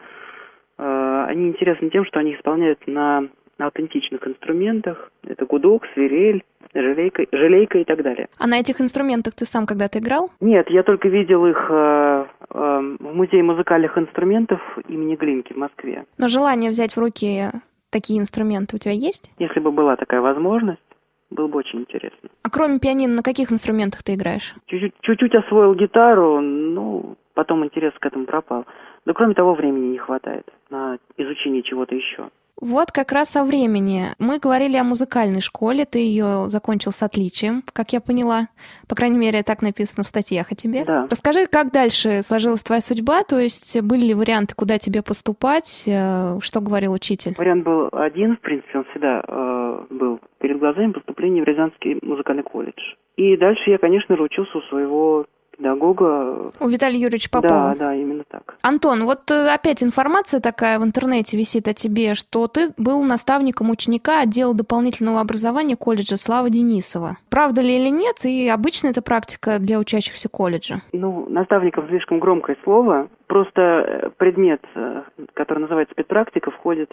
Э, 0.79 1.27
они 1.29 1.49
интересны 1.49 1.91
тем, 1.91 2.05
что 2.05 2.21
они 2.21 2.35
исполняют 2.35 2.87
на 2.87 3.29
на 3.61 3.67
аутентичных 3.67 4.27
инструментах. 4.27 5.13
Это 5.23 5.45
гудок, 5.45 5.85
свирель, 5.93 6.43
желейка, 6.75 7.27
желейка 7.31 7.79
и 7.79 7.85
так 7.85 8.03
далее. 8.03 8.29
А 8.39 8.47
на 8.47 8.59
этих 8.59 8.81
инструментах 8.81 9.35
ты 9.35 9.45
сам 9.45 9.67
когда-то 9.67 9.99
играл? 9.99 10.31
Нет, 10.41 10.71
я 10.71 10.83
только 10.83 11.09
видел 11.09 11.47
их 11.47 11.67
э, 11.69 12.25
э, 12.55 12.97
в 12.99 13.15
Музее 13.15 13.43
музыкальных 13.43 13.99
инструментов 13.99 14.61
имени 14.89 15.15
Глинки 15.15 15.53
в 15.53 15.59
Москве. 15.59 16.05
Но 16.17 16.29
желание 16.29 16.71
взять 16.71 16.97
в 16.97 16.99
руки 16.99 17.51
такие 17.91 18.19
инструменты 18.19 18.77
у 18.77 18.79
тебя 18.79 18.95
есть? 18.95 19.31
Если 19.39 19.61
бы 19.61 19.71
была 19.71 19.97
такая 19.97 20.23
возможность, 20.23 20.81
было 21.29 21.47
бы 21.47 21.59
очень 21.59 21.81
интересно. 21.81 22.31
А 22.43 22.51
кроме 22.51 22.79
пианино, 22.79 23.17
на 23.17 23.23
каких 23.23 23.53
инструментах 23.53 24.03
ты 24.03 24.15
играешь? 24.15 24.55
Чуть-чуть, 24.67 24.95
чуть-чуть 25.03 25.35
освоил 25.35 25.75
гитару, 25.75 26.41
ну, 26.41 27.17
потом 27.35 27.63
интерес 27.65 27.93
к 28.01 28.07
этому 28.07 28.25
пропал. 28.25 28.65
Но 29.05 29.13
кроме 29.13 29.35
того, 29.35 29.55
времени 29.55 29.93
не 29.93 29.99
хватает 29.99 30.47
на 30.71 30.99
изучение 31.19 31.63
чего-то 31.63 31.95
еще. 31.95 32.31
Вот 32.61 32.93
как 32.93 33.13
раз 33.13 33.37
о 33.37 33.45
времени. 33.45 34.09
Мы 34.19 34.39
говорили 34.39 34.77
о 34.77 34.85
музыкальной 34.85 35.41
школе, 35.41 35.87
ты 35.87 35.99
ее 35.99 36.49
закончил 36.49 36.93
с 36.93 37.03
отличием, 37.03 37.63
как 37.73 37.93
я 37.93 38.01
поняла. 38.01 38.49
По 38.89 38.95
крайней 38.95 39.19
мере, 39.19 39.43
так 39.43 39.63
написано 39.63 40.05
в 40.05 40.07
статьях 40.07 40.53
о 40.53 40.55
тебе. 40.55 40.85
Да. 40.85 41.07
Расскажи, 41.11 41.47
как 41.47 41.73
дальше 41.73 42.23
сложилась 42.23 42.63
твоя 42.63 42.83
судьба, 42.83 43.23
то 43.25 43.39
есть 43.39 43.81
были 43.83 44.09
ли 44.09 44.15
варианты, 44.15 44.55
куда 44.55 44.79
тебе 44.79 45.03
поступать, 45.03 45.85
э, 45.87 46.39
что 46.43 46.61
говорил 46.61 46.93
учитель? 46.93 47.35
Вариант 47.39 47.65
был 47.65 47.89
один, 47.93 48.37
в 48.37 48.41
принципе, 48.41 48.79
он 48.79 48.85
всегда 48.91 49.23
э, 49.27 49.87
был 49.91 50.21
перед 50.39 50.59
глазами 50.59 50.93
поступления 50.93 51.43
в 51.43 51.47
Рязанский 51.47 51.99
музыкальный 52.03 52.43
колледж. 52.43 52.81
И 53.17 53.37
дальше 53.37 53.71
я, 53.71 53.79
конечно 53.79 54.17
же, 54.17 54.23
учился 54.23 54.59
у 54.59 54.63
своего 54.63 55.27
педагога. 55.61 56.53
У 56.59 56.69
Виталия 56.69 56.99
Юрьевича 56.99 57.31
Попова? 57.31 57.75
Да, 57.75 57.75
да, 57.75 57.95
именно 57.95 58.25
так. 58.29 58.57
Антон, 58.63 59.05
вот 59.05 59.31
э, 59.31 59.49
опять 59.53 59.83
информация 59.83 60.41
такая 60.41 60.79
в 60.79 60.85
интернете 60.85 61.37
висит 61.37 61.69
о 61.69 61.75
тебе, 61.75 62.15
что 62.15 62.49
ты 62.49 62.71
был 62.77 63.03
наставником 63.03 63.71
ученика 63.71 64.21
отдела 64.21 64.55
дополнительного 64.55 65.21
образования 65.21 65.77
колледжа 65.77 66.17
Слава 66.17 66.51
Денисова. 66.51 67.19
Правда 67.29 67.61
ли 67.61 67.77
или 67.77 67.91
нет, 67.91 68.25
и 68.25 68.49
обычно 68.49 68.89
это 68.89 69.03
практика 69.03 69.59
для 69.59 69.79
учащихся 69.79 70.29
колледжа? 70.29 70.83
Ну, 70.93 71.27
наставником 71.29 71.89
слишком 71.89 72.21
громкое 72.21 72.57
слово. 72.65 73.09
Просто 73.27 73.61
э, 73.61 74.11
предмет, 74.17 74.63
э, 74.75 75.03
который 75.35 75.61
называется 75.61 75.93
спецпрактика, 75.93 76.51
входит 76.51 76.91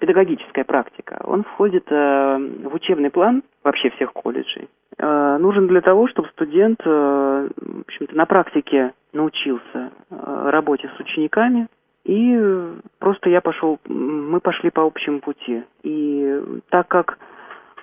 педагогическая 0.00 0.64
практика. 0.64 1.20
Он 1.24 1.44
входит 1.44 1.84
э, 1.90 1.94
в 2.64 2.74
учебный 2.74 3.10
план 3.10 3.42
вообще 3.62 3.90
всех 3.90 4.12
колледжей. 4.12 4.68
Э, 4.98 5.36
нужен 5.38 5.68
для 5.68 5.80
того, 5.82 6.08
чтобы 6.08 6.28
студент, 6.30 6.80
э, 6.84 6.90
общем-то, 8.00 8.16
на 8.16 8.26
практике 8.26 8.92
научился 9.12 9.90
э, 10.10 10.50
работе 10.50 10.90
с 10.96 11.00
учениками, 11.00 11.68
и 12.04 12.72
просто 12.98 13.28
я 13.30 13.40
пошел, 13.40 13.78
мы 13.86 14.40
пошли 14.40 14.70
по 14.70 14.82
общему 14.82 15.20
пути. 15.20 15.62
И 15.82 16.42
так 16.70 16.88
как 16.88 17.18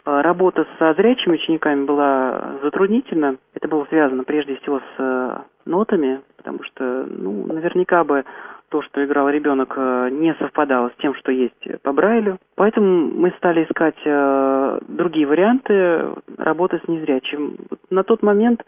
э, 0.06 0.22
работа 0.22 0.66
со 0.80 0.94
зрячими 0.94 1.36
учениками 1.36 1.86
была 1.86 2.56
затруднительна, 2.64 3.38
это 3.54 3.68
было 3.68 3.86
связано 3.86 4.24
прежде 4.24 4.56
всего 4.58 4.80
с 4.80 5.00
э, 5.00 5.38
нотами, 5.66 6.22
потому 6.38 6.64
что, 6.64 7.06
ну, 7.10 7.46
наверняка 7.48 8.04
бы 8.04 8.26
то, 8.70 8.82
что 8.82 9.04
играл 9.04 9.30
ребенок, 9.30 9.74
э, 9.78 10.10
не 10.12 10.34
совпадало 10.36 10.90
с 10.90 11.02
тем, 11.02 11.16
что 11.16 11.32
есть 11.32 11.82
по 11.84 11.94
Брайлю. 11.94 12.38
Поэтому 12.56 13.08
мы 13.08 13.32
стали 13.38 13.64
искать 13.64 13.98
э, 14.06 14.80
другие 14.88 15.26
варианты 15.26 16.14
работы 16.38 16.82
с 16.84 16.88
незрячим. 16.88 17.58
На 17.90 18.04
тот 18.04 18.22
момент 18.24 18.64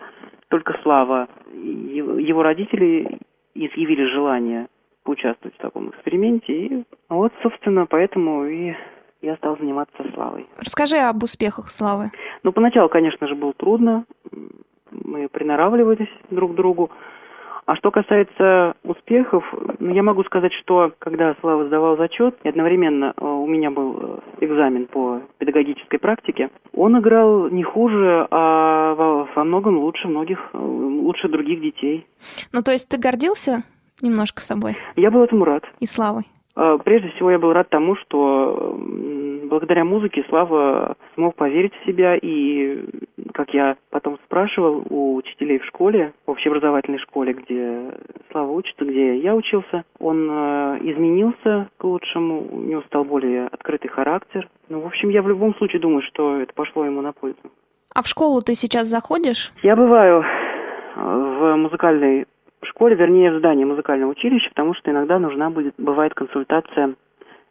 только 0.50 0.78
Слава, 0.82 1.28
его 1.54 2.44
родители 2.44 3.20
изъявили 3.54 4.06
желание 4.06 4.68
поучаствовать 5.04 5.56
в 5.56 5.62
таком 5.62 5.90
эксперименте. 5.90 6.54
И 6.54 6.84
вот, 7.10 7.34
собственно, 7.42 7.86
поэтому 7.86 8.46
и 8.46 8.74
я 9.22 9.36
стал 9.38 9.58
заниматься 9.58 9.98
Славой. 10.14 10.48
Расскажи 10.60 10.98
об 10.98 11.24
успехах 11.24 11.70
Славы. 11.72 12.12
Ну, 12.44 12.52
поначалу, 12.52 12.90
конечно 12.90 13.28
же, 13.28 13.36
было 13.36 13.54
трудно. 13.54 14.06
Мы 14.92 15.28
приноравливались 15.28 16.10
друг 16.30 16.54
к 16.54 16.56
другу. 16.56 16.90
А 17.70 17.76
что 17.76 17.92
касается 17.92 18.74
успехов, 18.84 19.44
ну, 19.78 19.94
я 19.94 20.02
могу 20.02 20.24
сказать, 20.24 20.52
что 20.54 20.92
когда 20.98 21.36
Слава 21.40 21.68
сдавал 21.68 21.98
зачет, 21.98 22.36
и 22.42 22.50
одновременно 22.50 23.14
э, 23.16 23.24
у 23.24 23.46
меня 23.46 23.70
был 23.70 23.96
э, 24.02 24.20
экзамен 24.44 24.88
по 24.88 25.22
педагогической 25.38 26.00
практике, 26.00 26.50
он 26.74 27.00
играл 27.00 27.48
не 27.50 27.62
хуже, 27.62 28.26
а 28.32 28.96
во, 28.96 29.30
во 29.36 29.44
многом 29.44 29.78
лучше 29.78 30.08
многих, 30.08 30.40
э, 30.52 30.58
лучше 30.58 31.30
других 31.30 31.62
детей. 31.62 32.08
Ну, 32.52 32.64
то 32.64 32.72
есть 32.72 32.90
ты 32.90 32.98
гордился 32.98 33.62
немножко 34.02 34.42
собой? 34.42 34.76
Я 34.96 35.12
был 35.12 35.22
этому 35.22 35.46
рад. 35.46 35.64
И 35.80 35.86
Славой? 35.86 36.24
Прежде 36.84 37.10
всего, 37.10 37.32
я 37.32 37.40
был 37.40 37.54
рад 37.54 37.70
тому, 37.70 37.96
что 37.96 38.78
благодаря 39.50 39.84
музыке 39.84 40.26
Слава 40.30 40.96
смог 41.16 41.36
поверить 41.36 41.74
в 41.74 41.86
себя 41.86 42.16
и, 42.16 42.84
как 43.34 43.54
я 43.54 43.78
потом 43.90 44.18
спрашивал 44.26 44.84
у 44.90 45.16
учителей 45.16 45.60
в 45.60 45.66
школе, 45.66 46.14
в 46.26 46.32
общеобразовательной 46.32 47.00
школе, 47.00 47.34
где 47.34 47.92
Слава 48.32 48.52
учится, 48.52 48.86
где 48.86 49.18
я 49.18 49.36
учился, 49.36 49.84
он 50.00 50.30
э, 50.30 50.80
изменился 50.82 51.70
к 51.78 51.84
лучшему, 51.84 52.48
у 52.52 52.60
него 52.60 52.82
стал 52.84 53.04
более 53.04 53.48
открытый 53.48 53.90
характер. 53.90 54.48
Ну, 54.70 54.82
в 54.82 54.88
общем, 54.88 55.10
я 55.10 55.22
в 55.22 55.28
любом 55.28 55.56
случае 55.56 55.82
думаю, 55.82 56.02
что 56.04 56.38
это 56.38 56.54
пошло 56.54 56.86
ему 56.86 57.02
на 57.02 57.12
пользу. 57.12 57.40
А 57.94 58.04
в 58.04 58.08
школу 58.08 58.42
ты 58.42 58.56
сейчас 58.56 58.88
заходишь? 58.88 59.52
Я 59.64 59.76
бываю 59.76 60.24
в 60.96 61.56
музыкальной 61.56 62.28
школе, 62.68 62.96
вернее, 62.96 63.32
в 63.32 63.40
здании 63.40 63.66
музыкального 63.66 64.12
училища, 64.12 64.50
потому 64.50 64.74
что 64.74 64.92
иногда 64.92 65.20
нужна 65.20 65.50
будет, 65.50 65.76
бывает 65.78 66.14
консультация 66.14 66.96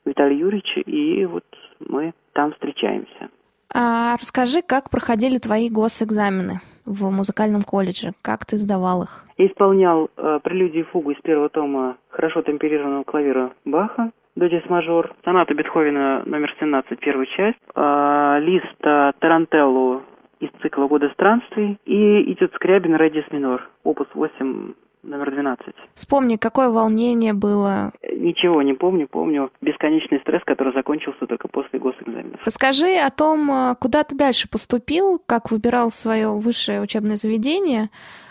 Виталия 0.05 0.39
Юрьевича, 0.39 0.81
и 0.81 1.25
вот 1.27 1.45
мы 1.81 2.13
там 2.33 2.53
встречаемся. 2.53 3.29
А 3.75 4.17
расскажи, 4.17 4.63
как 4.63 4.91
проходили 4.91 5.39
твои 5.39 5.69
госэкзамены 5.69 6.61
в 6.87 7.11
музыкальном 7.11 7.63
колледже? 7.63 8.13
Как 8.23 8.47
ты 8.47 8.57
сдавал 8.57 9.03
их? 9.03 9.25
Я 9.37 9.47
исполнял 9.47 10.11
э, 10.17 10.41
прелюдию 10.43 10.85
и 10.85 10.87
фугу 10.87 11.11
из 11.11 11.21
первого 11.21 11.49
тома 11.49 11.97
хорошо 12.09 12.43
темперированного 12.43 13.05
клавира 13.05 13.53
Баха, 13.65 14.11
до 14.35 14.49
диез 14.49 14.65
мажор, 14.69 15.15
сонату 15.25 15.55
Бетховена 15.55 16.23
номер 16.25 16.55
17, 16.59 16.99
первая 16.99 17.27
часть, 17.27 17.59
э, 17.75 18.39
лист 18.41 18.77
э, 18.83 19.13
Тарантеллу 19.19 20.03
из 20.41 20.51
цикла 20.63 20.87
«Года 20.87 21.11
странствий» 21.11 21.79
и 21.85 22.33
«Этюд 22.33 22.55
Скрябин 22.55 22.97
Редис 22.97 23.25
минор», 23.33 23.69
опус 23.85 24.07
8 24.15 24.73
номер 25.03 25.31
12. 25.31 25.67
Вспомни, 25.95 26.37
какое 26.37 26.69
волнение 26.71 27.33
было? 27.33 27.93
Ничего 28.03 28.63
не 28.63 28.75
помню, 28.75 29.09
помню 29.09 29.51
бесконечный 29.61 30.21
стресс, 30.21 30.43
который 30.45 30.73
закончился 30.73 31.27
только 31.27 31.49
после 31.49 31.79
госэкзаменов. 31.79 32.41
Расскажи 32.45 32.95
о 32.97 33.11
том, 33.11 33.51
э, 33.51 33.75
куда 33.81 34.05
ты 34.05 34.17
дальше 34.17 34.49
поступил, 34.49 35.21
как 35.25 35.51
выбирал 35.51 35.91
свое 35.91 36.29
высшее 36.31 36.81
учебное 36.81 37.17
заведение. 37.17 37.91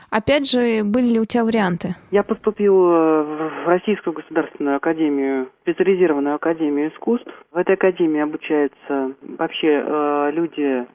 Опять 0.10 0.49
же, 0.49 0.84
были 0.86 1.13
ли 1.13 1.19
у 1.19 1.25
тебя 1.25 1.43
варианты? 1.43 1.95
Я 2.12 2.23
поступил 2.23 2.73
э, 2.73 3.23
в 3.23 3.67
Российскую 3.67 4.13
государственную 4.13 4.77
академию, 4.77 5.49
специализированную 5.63 6.36
академию 6.36 6.91
искусств. 6.93 7.30
В 7.51 7.58
этой 7.58 7.75
академии 7.75 8.21
обучаются 8.21 9.12
вообще 9.21 9.84
э, 9.86 10.32
люди 10.32 10.88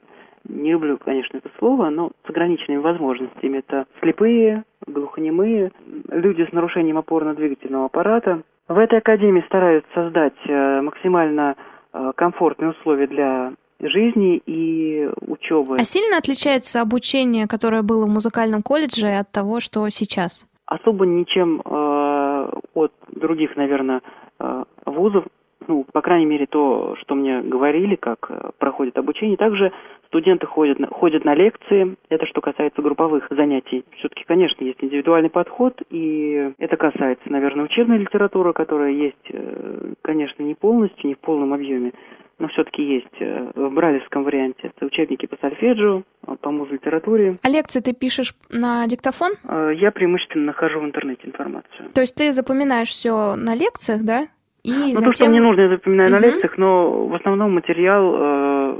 не 0.47 0.71
люблю, 0.71 0.97
конечно, 0.97 1.37
это 1.37 1.49
слово, 1.59 1.89
но 1.89 2.11
с 2.25 2.29
ограниченными 2.29 2.79
возможностями. 2.81 3.59
Это 3.59 3.85
слепые, 4.01 4.63
глухонемые, 4.85 5.71
люди 6.09 6.47
с 6.49 6.51
нарушением 6.51 6.97
опорно-двигательного 6.97 7.85
аппарата. 7.85 8.41
В 8.67 8.77
этой 8.77 8.99
академии 8.99 9.43
стараются 9.45 9.89
создать 9.93 10.33
э, 10.47 10.81
максимально 10.81 11.55
э, 11.93 12.11
комфортные 12.15 12.71
условия 12.71 13.07
для 13.07 13.53
жизни 13.79 14.41
и 14.45 15.09
учебы. 15.27 15.77
А 15.77 15.83
сильно 15.83 16.17
отличается 16.17 16.81
обучение, 16.81 17.47
которое 17.47 17.81
было 17.81 18.05
в 18.05 18.09
музыкальном 18.09 18.61
колледже, 18.63 19.07
от 19.07 19.31
того, 19.31 19.59
что 19.59 19.87
сейчас? 19.89 20.45
Особо 20.65 21.05
ничем 21.05 21.61
э, 21.61 22.49
от 22.73 22.93
других, 23.09 23.55
наверное, 23.55 24.01
э, 24.39 24.63
вузов 24.85 25.25
Ну, 25.67 25.85
по 25.91 26.01
крайней 26.01 26.25
мере, 26.25 26.45
то, 26.45 26.95
что 27.01 27.15
мне 27.15 27.41
говорили, 27.41 27.95
как 27.95 28.27
э, 28.29 28.51
проходит 28.57 28.97
обучение. 28.97 29.37
Также 29.37 29.71
студенты 30.07 30.45
ходят, 30.45 30.77
ходят 30.91 31.25
на 31.25 31.33
лекции. 31.33 31.95
Это 32.09 32.25
что 32.25 32.41
касается 32.41 32.81
групповых 32.81 33.27
занятий. 33.29 33.83
Все-таки, 33.97 34.23
конечно, 34.25 34.63
есть 34.63 34.83
индивидуальный 34.83 35.29
подход, 35.29 35.81
и 35.89 36.51
это 36.59 36.77
касается, 36.77 37.31
наверное, 37.31 37.65
учебной 37.65 37.97
литературы, 37.97 38.53
которая 38.53 38.91
есть, 38.91 39.25
э, 39.29 39.93
конечно, 40.01 40.43
не 40.43 40.55
полностью, 40.55 41.07
не 41.07 41.15
в 41.15 41.19
полном 41.19 41.53
объеме, 41.53 41.93
но 42.39 42.47
все-таки 42.49 42.83
есть 42.83 43.21
э, 43.21 43.51
в 43.55 43.69
бралевском 43.69 44.23
варианте. 44.23 44.71
Это 44.75 44.85
учебники 44.85 45.25
по 45.25 45.37
сольфеджио, 45.37 46.03
по 46.41 46.51
муз-литературе. 46.51 47.37
А 47.41 47.49
лекции 47.49 47.79
ты 47.79 47.93
пишешь 47.93 48.35
на 48.49 48.85
диктофон? 48.87 49.33
Я 49.75 49.91
преимущественно 49.91 50.45
нахожу 50.45 50.79
в 50.79 50.85
интернете 50.85 51.27
информацию. 51.27 51.89
То 51.93 52.01
есть 52.01 52.15
ты 52.15 52.31
запоминаешь 52.31 52.89
все 52.89 53.35
на 53.35 53.55
лекциях, 53.55 54.03
да? 54.03 54.27
И 54.63 54.71
ну, 54.71 54.87
затем... 54.87 55.09
то, 55.09 55.15
что 55.15 55.29
мне 55.29 55.41
нужно, 55.41 55.61
я 55.61 55.69
запоминаю 55.69 56.09
угу. 56.09 56.15
на 56.15 56.25
лекциях, 56.25 56.57
но 56.57 57.07
в 57.07 57.15
основном 57.15 57.53
материал, 57.53 58.15
э, 58.15 58.79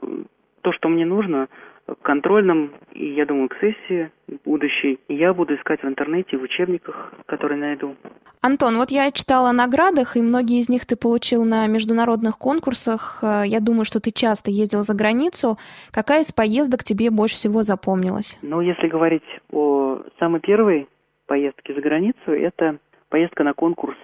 то, 0.61 0.71
что 0.71 0.87
мне 0.87 1.05
нужно, 1.05 1.47
к 1.85 2.01
контрольным, 2.01 2.71
и 2.93 3.05
я 3.05 3.25
думаю, 3.25 3.49
к 3.49 3.57
сессии 3.59 4.09
будущей, 4.45 4.99
я 5.09 5.33
буду 5.33 5.55
искать 5.55 5.83
в 5.83 5.85
интернете, 5.85 6.37
в 6.37 6.41
учебниках, 6.41 7.13
которые 7.25 7.59
найду. 7.59 7.95
Антон, 8.41 8.77
вот 8.77 8.91
я 8.91 9.11
читала 9.11 9.49
о 9.49 9.53
наградах, 9.53 10.15
и 10.15 10.21
многие 10.21 10.59
из 10.59 10.69
них 10.69 10.85
ты 10.85 10.95
получил 10.95 11.43
на 11.43 11.67
международных 11.67 12.37
конкурсах. 12.37 13.19
Э, 13.21 13.43
я 13.45 13.59
думаю, 13.59 13.83
что 13.83 13.99
ты 13.99 14.11
часто 14.11 14.51
ездил 14.51 14.83
за 14.83 14.95
границу. 14.95 15.57
Какая 15.91 16.21
из 16.21 16.31
поездок 16.31 16.83
тебе 16.83 17.11
больше 17.11 17.35
всего 17.35 17.63
запомнилась? 17.63 18.39
Ну, 18.41 18.61
если 18.61 18.87
говорить 18.87 19.23
о 19.51 20.01
самой 20.19 20.39
первой 20.39 20.87
поездке 21.27 21.73
за 21.73 21.81
границу, 21.81 22.31
это 22.31 22.77
поездка 23.09 23.43
на 23.43 23.53
конкурс 23.53 23.97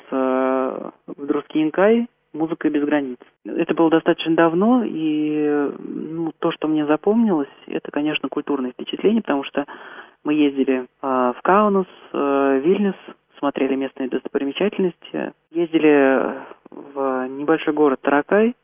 э, 1.07 1.13
в 1.17 1.25
Друскинкай 1.25 2.07
«Музыка 2.33 2.69
без 2.69 2.83
границ». 2.83 3.17
Это 3.45 3.73
было 3.73 3.89
достаточно 3.89 4.35
давно, 4.35 4.83
и 4.85 5.71
ну, 5.79 6.31
то, 6.39 6.51
что 6.51 6.67
мне 6.67 6.85
запомнилось, 6.85 7.49
это, 7.67 7.89
конечно, 7.91 8.29
культурное 8.29 8.71
впечатление, 8.71 9.21
потому 9.21 9.43
что 9.43 9.65
мы 10.23 10.33
ездили 10.33 10.81
э, 10.83 10.85
в 11.01 11.41
Каунус, 11.41 11.87
э, 12.13 12.61
Вильнюс, 12.63 12.95
смотрели 13.39 13.75
местные 13.75 14.09
достопримечательности, 14.09 15.33
ездили 15.51 16.43
в 16.69 17.27
небольшой 17.29 17.73
город 17.73 18.01
Таракай, 18.01 18.55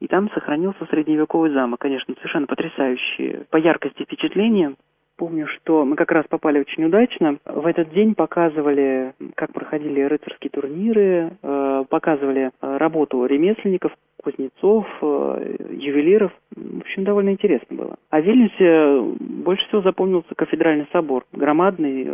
и 0.00 0.08
там 0.08 0.30
сохранился 0.32 0.84
средневековый 0.86 1.52
замок, 1.52 1.80
конечно, 1.80 2.14
совершенно 2.16 2.46
потрясающий 2.46 3.44
по 3.50 3.56
яркости 3.56 4.02
впечатления. 4.02 4.74
Помню, 5.16 5.46
что 5.46 5.86
мы 5.86 5.96
как 5.96 6.12
раз 6.12 6.26
попали 6.28 6.60
очень 6.60 6.84
удачно. 6.84 7.38
В 7.46 7.66
этот 7.66 7.90
день 7.90 8.14
показывали, 8.14 9.14
как 9.34 9.50
проходили 9.52 10.02
рыцарские 10.02 10.50
турниры, 10.50 11.32
э, 11.42 11.84
показывали 11.88 12.50
э, 12.60 12.76
работу 12.76 13.24
ремесленников, 13.24 13.92
кузнецов, 14.22 14.86
э, 15.00 15.56
ювелиров. 15.70 16.32
В 16.54 16.80
общем, 16.80 17.04
довольно 17.04 17.30
интересно 17.30 17.76
было. 17.76 17.96
А 18.10 18.20
в 18.20 18.24
Вильнюсе 18.24 19.16
больше 19.18 19.66
всего 19.68 19.80
запомнился 19.80 20.34
кафедральный 20.36 20.86
собор, 20.92 21.24
громадный, 21.32 22.04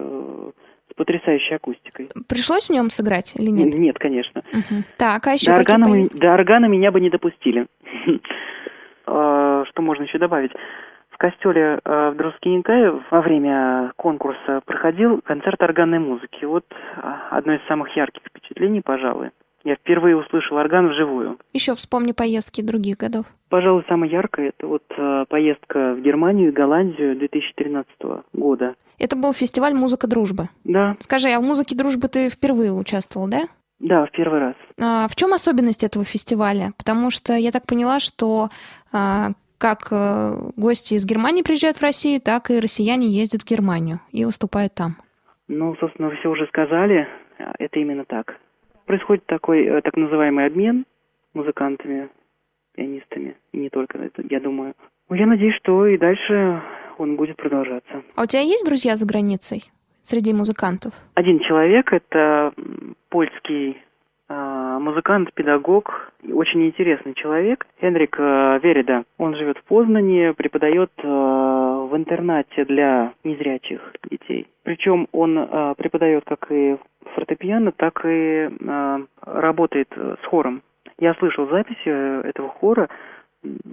с 0.89 0.95
потрясающей 0.95 1.57
акустикой. 1.57 2.09
Пришлось 2.29 2.69
в 2.69 2.73
нем 2.73 2.89
сыграть 2.89 3.35
или 3.37 3.51
нет? 3.51 3.75
Нет, 3.75 3.99
конечно. 3.99 4.43
Угу. 4.53 4.83
Так, 4.97 5.27
а 5.27 5.33
еще 5.33 5.47
до 5.47 5.57
органа, 5.57 5.89
мы, 5.89 6.05
до 6.09 6.35
органа 6.35 6.67
меня 6.67 6.93
бы 6.93 7.01
не 7.01 7.11
допустили. 7.11 7.67
Что 9.05 9.81
можно 9.81 10.05
еще 10.05 10.19
добавить? 10.19 10.53
Костеле 11.23 11.79
э, 11.85 12.11
в 12.11 12.17
Друскинкае 12.17 13.01
во 13.11 13.21
время 13.21 13.93
конкурса 13.97 14.61
проходил 14.67 15.21
концерт 15.23 15.63
органной 15.63 16.01
музыки. 16.01 16.45
Вот 16.45 16.65
э, 16.71 17.01
одно 17.31 17.55
из 17.55 17.61
самых 17.69 17.95
ярких 17.97 18.23
впечатлений, 18.29 18.81
пожалуй. 18.81 19.31
Я 19.63 19.77
впервые 19.77 20.17
услышал 20.17 20.57
орган 20.57 20.89
вживую. 20.89 21.39
Еще 21.53 21.75
вспомни 21.75 22.11
поездки 22.11 22.61
других 22.61 22.97
годов. 22.97 23.27
Пожалуй, 23.49 23.85
самая 23.89 24.11
яркая 24.11 24.49
это 24.49 24.67
вот 24.67 24.83
э, 24.99 25.25
поездка 25.29 25.95
в 25.95 26.01
Германию 26.01 26.49
и 26.49 26.53
Голландию 26.53 27.17
2013 27.17 27.87
года. 28.33 28.75
Это 28.99 29.15
был 29.15 29.33
фестиваль 29.33 29.75
«Музыка 29.75 30.09
дружбы». 30.09 30.49
Да. 30.65 30.97
Скажи, 30.99 31.29
а 31.29 31.39
в 31.39 31.45
«Музыке 31.45 31.77
дружбы» 31.77 32.09
ты 32.09 32.31
впервые 32.31 32.73
участвовал, 32.73 33.29
да? 33.29 33.43
Да, 33.79 34.07
в 34.07 34.11
первый 34.11 34.41
раз. 34.41 34.55
А 34.81 35.07
в 35.09 35.15
чем 35.15 35.33
особенность 35.33 35.85
этого 35.85 36.05
фестиваля? 36.05 36.73
Потому 36.79 37.11
что 37.11 37.35
я 37.35 37.51
так 37.53 37.67
поняла, 37.67 37.99
что 38.01 38.49
а, 38.93 39.31
как 39.63 39.93
э, 39.93 40.33
гости 40.57 40.95
из 40.95 41.07
Германии 41.07 41.43
приезжают 41.43 41.77
в 41.77 41.83
Россию, 41.83 42.21
так 42.21 42.51
и 42.51 42.59
россияне 42.59 43.07
ездят 43.07 43.43
в 43.43 43.47
Германию 43.47 44.01
и 44.11 44.25
выступают 44.25 44.75
там. 44.75 44.97
Ну, 45.47 45.77
собственно, 45.79 46.09
вы 46.09 46.17
все 46.17 46.31
уже 46.31 46.49
сказали. 46.49 47.07
Это 47.39 47.79
именно 47.79 48.05
так. 48.05 48.37
Происходит 48.87 49.25
такой 49.27 49.65
э, 49.65 49.81
так 49.83 49.97
называемый 49.97 50.47
обмен 50.47 50.85
музыкантами, 51.33 52.09
пианистами, 52.75 53.37
и 53.53 53.59
не 53.59 53.69
только, 53.69 53.99
это, 53.99 54.25
я 54.29 54.41
думаю. 54.41 54.75
Ну, 55.09 55.15
я 55.15 55.27
надеюсь, 55.27 55.55
что 55.63 55.87
и 55.87 55.97
дальше 55.97 56.61
он 56.99 57.15
будет 57.15 57.37
продолжаться. 57.37 58.03
А 58.17 58.23
у 58.23 58.27
тебя 58.27 58.43
есть 58.43 58.67
друзья 58.67 58.97
за 58.97 59.07
границей 59.07 59.63
среди 60.03 60.33
музыкантов? 60.33 60.93
Один 61.15 61.39
человек, 61.39 61.93
это 61.93 62.53
польский 63.11 63.71
а, 63.73 63.92
музыкант, 64.79 65.33
педагог, 65.35 66.13
очень 66.33 66.67
интересный 66.67 67.15
человек. 67.15 67.67
Хенрик 67.81 68.17
э, 68.19 68.61
Верида. 68.63 69.05
Он 69.19 69.35
живет 69.37 69.59
в 69.59 69.65
Познане, 69.65 70.35
преподает 70.35 70.91
э, 70.99 71.07
в 71.07 71.91
интернате 71.97 72.65
для 72.65 73.13
незрячих 73.25 73.81
детей. 74.11 74.47
Причем 74.63 75.09
он 75.13 75.39
э, 75.39 75.75
преподает 75.77 76.25
как 76.25 76.51
и 76.51 76.77
фортепиано, 77.15 77.73
так 77.73 78.05
и 78.07 78.49
работает 79.21 79.89
с 79.93 80.27
хором. 80.27 80.63
Я 80.99 81.15
слышал 81.15 81.49
записи 81.49 82.27
этого 82.27 82.49
хора, 82.49 82.89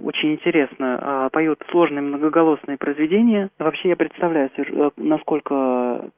очень 0.02 0.32
интересно, 0.32 1.28
поет 1.32 1.62
сложные 1.70 2.02
многоголосные 2.02 2.76
произведения. 2.76 3.50
Вообще 3.58 3.90
я 3.90 3.96
представляю, 3.96 4.50
насколько 4.96 6.10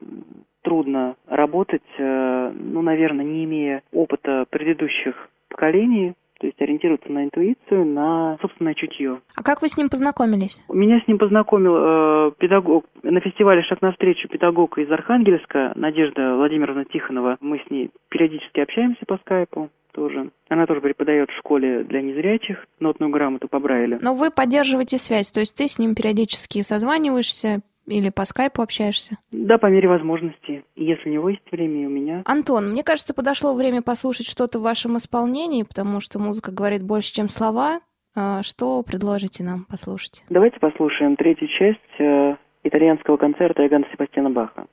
трудно 0.63 1.15
работать, 1.27 1.83
э, 1.97 2.51
ну, 2.55 2.81
наверное, 2.81 3.25
не 3.25 3.43
имея 3.43 3.83
опыта 3.91 4.45
предыдущих 4.49 5.29
поколений, 5.49 6.13
то 6.39 6.47
есть 6.47 6.61
ориентироваться 6.61 7.11
на 7.11 7.25
интуицию, 7.25 7.85
на 7.85 8.37
собственное 8.41 8.73
чутье. 8.73 9.19
А 9.35 9.43
как 9.43 9.61
вы 9.61 9.69
с 9.69 9.77
ним 9.77 9.89
познакомились? 9.89 10.61
Меня 10.69 10.99
с 10.99 11.07
ним 11.07 11.17
познакомил 11.17 11.75
э, 11.77 12.31
педагог 12.37 12.85
на 13.03 13.19
фестивале 13.21 13.61
«Шаг 13.63 13.81
навстречу» 13.81 14.27
педагог 14.27 14.77
из 14.77 14.91
Архангельска 14.91 15.73
Надежда 15.75 16.35
Владимировна 16.35 16.85
Тихонова. 16.85 17.37
Мы 17.39 17.59
с 17.65 17.69
ней 17.69 17.91
периодически 18.09 18.59
общаемся 18.59 19.05
по 19.05 19.17
скайпу 19.17 19.69
тоже. 19.93 20.31
Она 20.49 20.65
тоже 20.65 20.81
преподает 20.81 21.29
в 21.29 21.37
школе 21.37 21.83
для 21.83 22.01
незрячих 22.01 22.65
нотную 22.79 23.11
грамоту 23.11 23.47
по 23.47 23.59
Брайлю. 23.59 23.99
Но 24.01 24.13
вы 24.13 24.31
поддерживаете 24.31 24.97
связь, 24.97 25.31
то 25.31 25.39
есть 25.39 25.55
ты 25.55 25.67
с 25.67 25.79
ним 25.79 25.95
периодически 25.95 26.61
созваниваешься, 26.61 27.61
или 27.85 28.09
по 28.09 28.23
скайпу 28.25 28.61
общаешься? 28.61 29.17
Да, 29.31 29.57
по 29.57 29.67
мере 29.67 29.89
возможности. 29.89 30.63
Если 30.75 31.09
у 31.09 31.13
него 31.13 31.29
есть 31.29 31.51
время, 31.51 31.83
и 31.83 31.85
у 31.85 31.89
меня. 31.89 32.21
Антон, 32.25 32.71
мне 32.71 32.83
кажется, 32.83 33.13
подошло 33.13 33.53
время 33.55 33.81
послушать 33.81 34.27
что-то 34.27 34.59
в 34.59 34.63
вашем 34.63 34.97
исполнении, 34.97 35.63
потому 35.63 35.99
что 35.99 36.19
музыка 36.19 36.51
говорит 36.51 36.83
больше, 36.83 37.13
чем 37.13 37.27
слова. 37.27 37.81
А, 38.15 38.43
что 38.43 38.83
предложите 38.83 39.43
нам 39.43 39.65
послушать? 39.65 40.23
Давайте 40.29 40.59
послушаем 40.59 41.15
третью 41.15 41.47
часть 41.47 41.99
э, 41.99 42.35
итальянского 42.63 43.17
концерта 43.17 43.63
Иоганна 43.63 43.87
Себастьяна 43.91 44.29
Баха. 44.29 44.67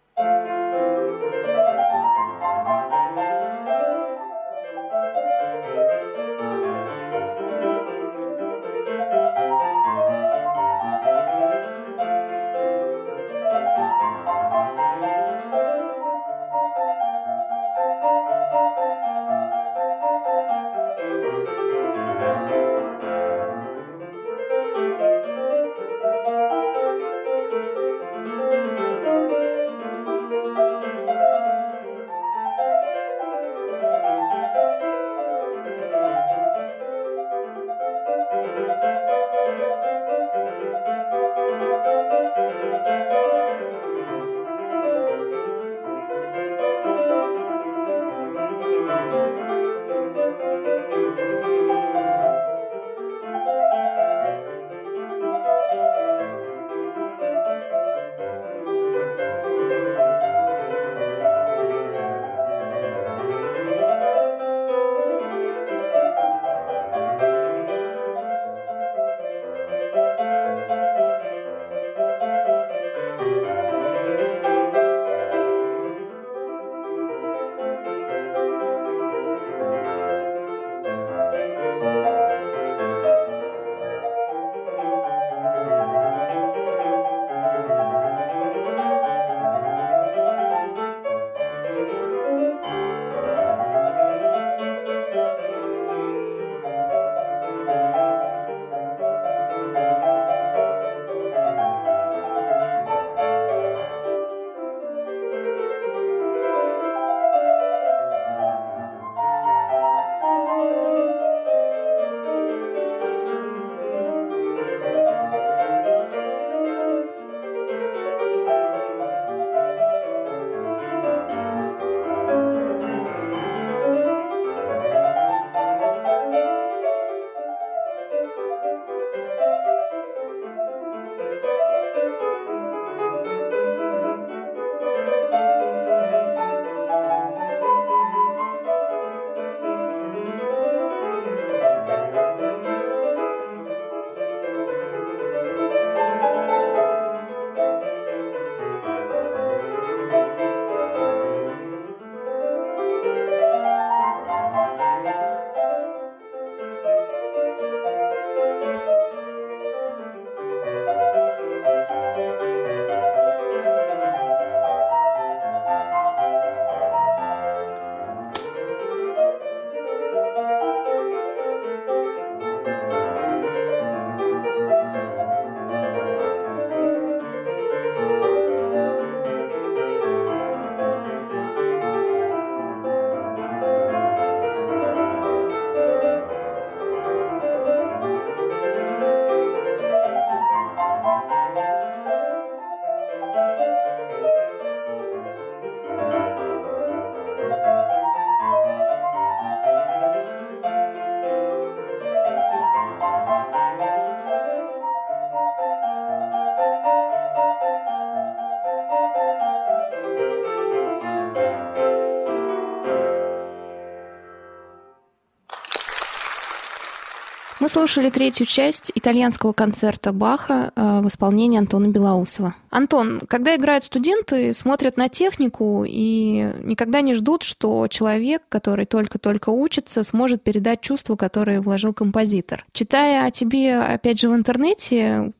Слушали 217.70 218.10
третью 218.10 218.46
часть 218.46 218.90
итальянского 218.94 219.52
концерта 219.52 220.12
Баха 220.12 220.72
э, 220.74 221.00
в 221.02 221.08
исполнении 221.08 221.58
Антона 221.58 221.86
Белоусова. 221.86 222.54
Антон, 222.68 223.20
когда 223.28 223.54
играют 223.54 223.84
студенты, 223.84 224.52
смотрят 224.52 224.96
на 224.96 225.08
технику 225.08 225.84
и 225.86 226.52
никогда 226.62 227.00
не 227.00 227.14
ждут, 227.14 227.44
что 227.44 227.86
человек, 227.86 228.42
который 228.48 228.86
только-только 228.86 229.50
учится, 229.50 230.02
сможет 230.02 230.42
передать 230.42 230.80
чувства, 230.80 231.14
которые 231.14 231.60
вложил 231.60 231.94
композитор. 231.94 232.66
Читая 232.72 233.24
о 233.24 233.30
тебе, 233.30 233.78
опять 233.78 234.18
же, 234.20 234.28
в 234.28 234.34
интернете, 234.34 235.32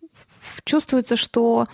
чувствуется, 0.65 1.17
что 1.17 1.67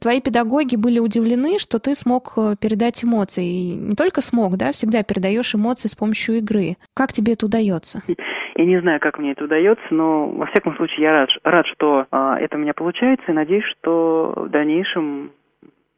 твои 0.00 0.20
педагоги 0.20 0.76
были 0.76 0.98
удивлены, 0.98 1.58
что 1.58 1.78
ты 1.78 1.94
смог 1.94 2.32
э, 2.36 2.56
передать 2.58 3.04
эмоции. 3.04 3.46
И 3.46 3.74
не 3.74 3.94
только 3.94 4.22
смог, 4.22 4.56
да, 4.56 4.72
всегда 4.72 5.02
передаешь 5.02 5.54
эмоции 5.54 5.88
с 5.88 5.94
помощью 5.94 6.38
игры. 6.38 6.78
Как 6.94 7.12
тебе 7.12 7.34
это 7.34 7.44
удается? 7.44 8.02
Я 8.58 8.64
не 8.64 8.80
знаю, 8.80 8.98
как 8.98 9.20
мне 9.20 9.32
это 9.32 9.44
удается, 9.44 9.86
но 9.90 10.26
во 10.30 10.46
всяком 10.46 10.74
случае 10.74 11.02
я 11.02 11.12
рад, 11.12 11.30
рад 11.44 11.64
что 11.68 12.06
э, 12.10 12.34
это 12.40 12.56
у 12.56 12.58
меня 12.58 12.74
получается, 12.74 13.24
и 13.28 13.32
надеюсь, 13.32 13.64
что 13.64 14.32
в 14.34 14.48
дальнейшем 14.48 15.30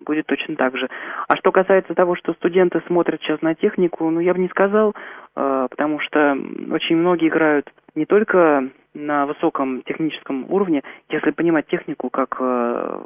будет 0.05 0.27
точно 0.27 0.57
так 0.57 0.77
же. 0.77 0.87
А 1.27 1.37
что 1.37 1.53
касается 1.53 1.95
того, 1.95 2.17
что 2.17 2.35
студенты 2.35 2.83
смотрят 2.87 3.23
сейчас 3.23 3.41
на 3.41 3.55
технику, 3.55 4.11
ну 4.11 4.21
я 4.21 4.35
бы 4.35 4.41
не 4.41 4.49
сказал, 4.49 4.95
э, 5.37 5.69
потому 5.71 6.01
что 6.01 6.37
очень 6.71 6.97
многие 6.97 7.29
играют 7.29 7.67
не 7.95 8.05
только 8.05 8.69
на 8.95 9.27
высоком 9.27 9.83
техническом 9.83 10.51
уровне, 10.51 10.83
если 11.09 11.31
понимать 11.31 11.67
технику 11.67 12.11
как, 12.11 12.37
э, 12.41 13.01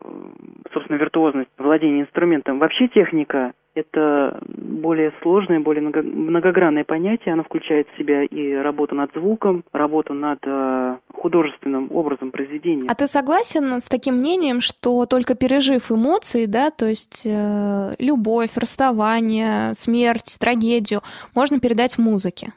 собственно, 0.72 0.96
виртуозность 0.96 1.50
владения 1.58 2.02
инструментом. 2.02 2.58
Вообще 2.58 2.88
техника 2.88 3.52
это 3.74 4.40
более 4.46 5.12
сложное, 5.22 5.60
более 5.60 5.82
многогранное 5.82 6.84
понятие. 6.84 7.34
Оно 7.34 7.42
включает 7.42 7.88
в 7.88 7.98
себя 7.98 8.22
и 8.22 8.52
работу 8.54 8.94
над 8.94 9.12
звуком, 9.14 9.64
работу 9.72 10.14
над 10.14 10.38
э, 10.44 10.96
художественным 11.12 11.90
образом 11.90 12.30
произведения. 12.30 12.86
А 12.88 12.94
ты 12.94 13.06
согласен 13.06 13.80
с 13.80 13.86
таким 13.86 14.14
мнением, 14.14 14.60
что 14.60 15.06
только 15.06 15.34
пережив 15.34 15.90
эмоции, 15.90 16.46
да, 16.46 16.70
то 16.70 16.86
есть 16.86 17.26
э, 17.26 17.94
любовь, 17.98 18.56
расставание, 18.56 19.74
смерть, 19.74 20.38
трагедию, 20.40 21.00
можно 21.34 21.58
передать 21.58 21.94
в 21.94 21.98
музыке? 21.98 22.52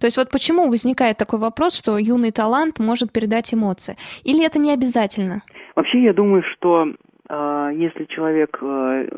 То 0.00 0.06
есть 0.06 0.16
вот 0.16 0.30
почему 0.30 0.68
возникает 0.68 1.18
такой 1.18 1.38
вопрос, 1.38 1.76
что 1.76 1.98
юный 1.98 2.32
талант 2.32 2.78
может 2.78 3.12
передать 3.12 3.52
эмоции? 3.54 3.96
Или 4.24 4.44
это 4.44 4.58
не 4.58 4.72
обязательно? 4.72 5.42
Вообще 5.74 6.02
я 6.02 6.12
думаю, 6.12 6.42
что 6.52 6.86
э, 7.28 7.70
если 7.76 8.04
человек 8.04 8.58
э, 8.60 9.08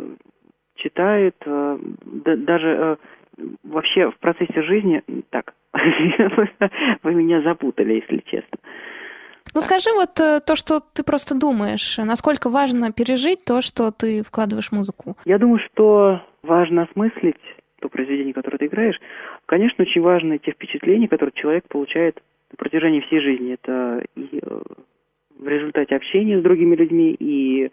читает, 0.77 1.37
э, 1.45 1.79
да, 2.05 2.37
даже 2.37 2.69
э, 2.69 2.97
вообще 3.65 4.11
в 4.11 4.19
процессе 4.19 4.63
жизни, 4.63 5.03
так, 5.31 5.55
вы 7.03 7.15
меня 7.15 7.43
запутали, 7.43 7.95
если 7.95 8.23
честно. 8.27 8.59
Ну 9.55 9.61
скажи 9.61 9.91
вот 9.95 10.19
э, 10.19 10.41
то, 10.41 10.57
что 10.57 10.81
ты 10.81 11.05
просто 11.05 11.39
думаешь, 11.39 11.99
насколько 11.99 12.49
важно 12.51 12.93
пережить 12.93 13.45
то, 13.45 13.61
что 13.61 13.93
ты 13.93 14.23
вкладываешь 14.25 14.69
в 14.69 14.73
музыку? 14.73 15.17
Я 15.25 15.39
думаю, 15.39 15.61
что 15.71 16.21
важно 16.43 16.83
осмыслить 16.83 17.41
то 17.81 17.89
произведение, 17.89 18.33
которое 18.33 18.59
ты 18.59 18.67
играешь, 18.67 18.99
конечно, 19.47 19.83
очень 19.83 20.03
важны 20.03 20.39
те 20.39 20.53
впечатления, 20.53 21.09
которые 21.09 21.33
человек 21.35 21.69
получает 21.69 22.23
на 22.51 22.57
протяжении 22.57 23.01
всей 23.01 23.21
жизни. 23.21 23.55
Это 23.55 24.05
и 24.17 24.41
э, 24.43 24.61
в 25.39 25.49
результате 25.49 25.97
общения 25.97 26.39
с 26.39 26.43
другими 26.43 26.75
людьми, 26.77 27.15
и 27.19 27.71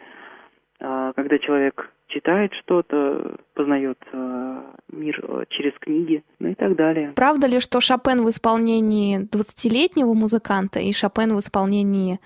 а, 0.79 1.13
когда 1.13 1.37
человек 1.37 1.91
читает 2.07 2.51
что-то, 2.53 3.37
познает 3.53 3.97
э, 4.11 4.61
мир 4.91 5.23
э, 5.23 5.43
через 5.49 5.73
книги, 5.79 6.23
ну 6.39 6.49
и 6.49 6.55
так 6.55 6.75
далее. 6.75 7.13
Правда 7.15 7.47
ли, 7.47 7.59
что 7.59 7.79
Шопен 7.79 8.23
в 8.23 8.29
исполнении 8.29 9.19
20-летнего 9.19 10.13
музыканта 10.13 10.79
и 10.79 10.91
Шопен 10.91 11.33
в 11.33 11.39
исполнении 11.39 12.19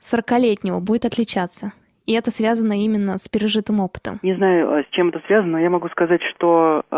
40-летнего 0.00 0.78
будет 0.80 1.06
отличаться? 1.06 1.72
И 2.06 2.12
это 2.12 2.30
связано 2.30 2.72
именно 2.72 3.18
с 3.18 3.28
пережитым 3.28 3.80
опытом. 3.80 4.20
Не 4.22 4.36
знаю, 4.36 4.72
а 4.72 4.82
с 4.82 4.86
чем 4.90 5.08
это 5.08 5.20
связано, 5.26 5.52
но 5.52 5.58
я 5.58 5.70
могу 5.70 5.88
сказать, 5.88 6.20
что 6.34 6.82
э, 6.90 6.94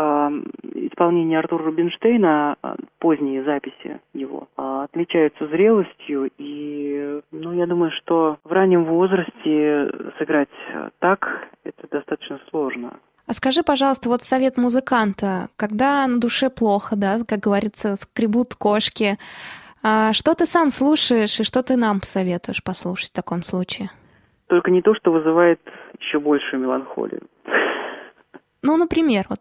исполнение 0.91 1.39
Артура 1.39 1.63
Рубинштейна, 1.63 2.57
э, 2.61 2.75
поздние 2.99 3.43
записи 3.43 3.99
его, 4.13 4.47
э, 4.57 4.83
отличаются 4.83 5.47
зрелостью. 5.47 6.29
И, 6.37 7.21
ну, 7.31 7.53
я 7.53 7.65
думаю, 7.65 7.91
что 8.03 8.37
в 8.43 8.51
раннем 8.51 8.85
возрасте 8.85 9.91
сыграть 10.17 10.49
так, 10.99 11.47
это 11.63 11.87
достаточно 11.89 12.39
сложно. 12.49 12.97
А 13.25 13.33
скажи, 13.33 13.61
пожалуйста, 13.63 14.09
вот 14.09 14.23
совет 14.23 14.57
музыканта, 14.57 15.49
когда 15.55 16.05
на 16.07 16.19
душе 16.19 16.49
плохо, 16.49 16.95
да, 16.95 17.19
как 17.27 17.39
говорится, 17.39 17.95
скребут 17.95 18.55
кошки, 18.55 19.17
а 19.81 20.13
что 20.13 20.33
ты 20.33 20.45
сам 20.45 20.71
слушаешь 20.71 21.39
и 21.39 21.43
что 21.43 21.63
ты 21.63 21.77
нам 21.77 21.99
посоветуешь 21.99 22.63
послушать 22.63 23.09
в 23.09 23.13
таком 23.13 23.43
случае? 23.43 23.89
Только 24.49 24.71
не 24.71 24.81
то, 24.81 24.95
что 24.95 25.11
вызывает 25.11 25.61
еще 25.99 26.19
большую 26.19 26.61
меланхолию. 26.61 27.21
Ну, 28.63 28.77
например, 28.77 29.25
вот 29.29 29.39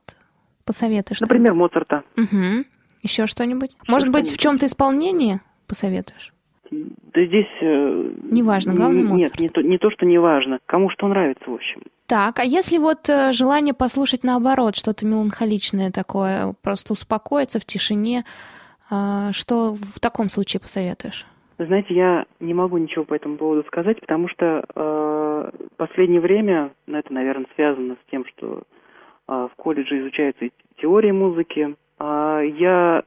посоветуешь. 0.66 1.20
Например, 1.20 1.54
Моцарта. 1.54 2.04
Угу. 2.16 2.64
Еще 3.02 3.26
что-нибудь? 3.26 3.70
Еще 3.70 3.90
Может 3.90 4.10
быть, 4.10 4.30
в 4.30 4.36
чем-то 4.36 4.66
исполнение 4.66 5.40
посоветуешь? 5.66 6.32
Да 6.70 7.24
здесь... 7.24 7.46
Э, 7.62 8.10
неважно, 8.30 8.74
главное 8.74 9.02
Моцарт. 9.02 9.40
Нет, 9.40 9.40
не 9.40 9.48
то, 9.48 9.62
не 9.62 9.78
то, 9.78 9.90
что 9.90 10.04
неважно. 10.04 10.58
Кому 10.66 10.90
что 10.90 11.08
нравится, 11.08 11.44
в 11.46 11.54
общем. 11.54 11.82
Так, 12.06 12.38
а 12.38 12.44
если 12.44 12.76
вот 12.76 13.08
э, 13.08 13.32
желание 13.32 13.72
послушать 13.72 14.24
наоборот, 14.24 14.76
что-то 14.76 15.06
меланхоличное 15.06 15.90
такое, 15.90 16.54
просто 16.62 16.92
успокоиться 16.92 17.60
в 17.60 17.64
тишине, 17.64 18.24
э, 18.90 19.30
что 19.32 19.74
в 19.74 20.00
таком 20.00 20.28
случае 20.28 20.60
посоветуешь? 20.60 21.24
Знаете, 21.58 21.92
я 21.92 22.24
не 22.38 22.54
могу 22.54 22.78
ничего 22.78 23.04
по 23.04 23.14
этому 23.14 23.36
поводу 23.36 23.64
сказать, 23.66 24.00
потому 24.00 24.28
что 24.28 24.64
э, 24.74 25.50
последнее 25.76 26.20
время, 26.20 26.70
ну, 26.86 26.98
это, 26.98 27.12
наверное, 27.12 27.46
связано 27.56 27.94
с 27.94 28.10
тем, 28.10 28.24
что 28.26 28.62
э, 29.26 29.48
в 29.52 29.56
колледже 29.56 29.98
изучается 29.98 30.44
и 30.44 30.52
теория 30.76 31.12
музыки. 31.12 31.74
Э, 31.98 32.42
я 32.58 33.02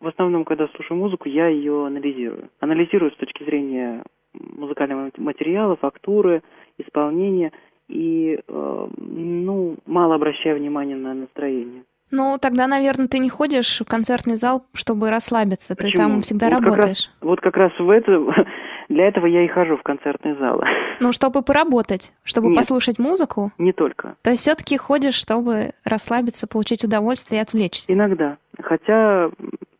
в 0.00 0.08
основном, 0.08 0.44
когда 0.44 0.68
слушаю 0.68 0.98
музыку, 0.98 1.30
я 1.30 1.48
ее 1.48 1.86
анализирую. 1.86 2.50
Анализирую 2.60 3.10
с 3.10 3.16
точки 3.16 3.42
зрения 3.42 4.04
музыкального 4.34 5.10
материала, 5.16 5.76
фактуры, 5.76 6.42
исполнения 6.76 7.52
и, 7.88 8.38
э, 8.46 8.88
ну, 8.98 9.76
мало 9.86 10.16
обращаю 10.16 10.58
внимания 10.58 10.96
на 10.96 11.14
настроение. 11.14 11.84
Ну, 12.16 12.38
тогда, 12.40 12.68
наверное, 12.68 13.08
ты 13.08 13.18
не 13.18 13.28
ходишь 13.28 13.80
в 13.80 13.84
концертный 13.84 14.36
зал, 14.36 14.64
чтобы 14.72 15.10
расслабиться. 15.10 15.74
Почему? 15.74 15.90
Ты 15.90 15.98
там 15.98 16.22
всегда 16.22 16.46
вот 16.48 16.54
работаешь. 16.62 17.06
Как 17.06 17.22
раз, 17.22 17.28
вот 17.28 17.40
как 17.40 17.56
раз 17.56 17.72
в 17.76 17.90
это, 17.90 18.24
для 18.88 19.08
этого 19.08 19.26
я 19.26 19.44
и 19.44 19.48
хожу 19.48 19.76
в 19.76 19.82
концертный 19.82 20.36
зал. 20.36 20.62
Ну, 21.00 21.10
чтобы 21.10 21.42
поработать, 21.42 22.12
чтобы 22.22 22.50
Нет, 22.50 22.58
послушать 22.58 23.00
музыку? 23.00 23.50
Не 23.58 23.72
только. 23.72 24.14
То 24.22 24.30
есть 24.30 24.42
все-таки 24.42 24.76
ходишь, 24.76 25.16
чтобы 25.16 25.72
расслабиться, 25.84 26.46
получить 26.46 26.84
удовольствие 26.84 27.40
и 27.40 27.42
отвлечься? 27.42 27.92
Иногда. 27.92 28.36
Хотя 28.62 29.30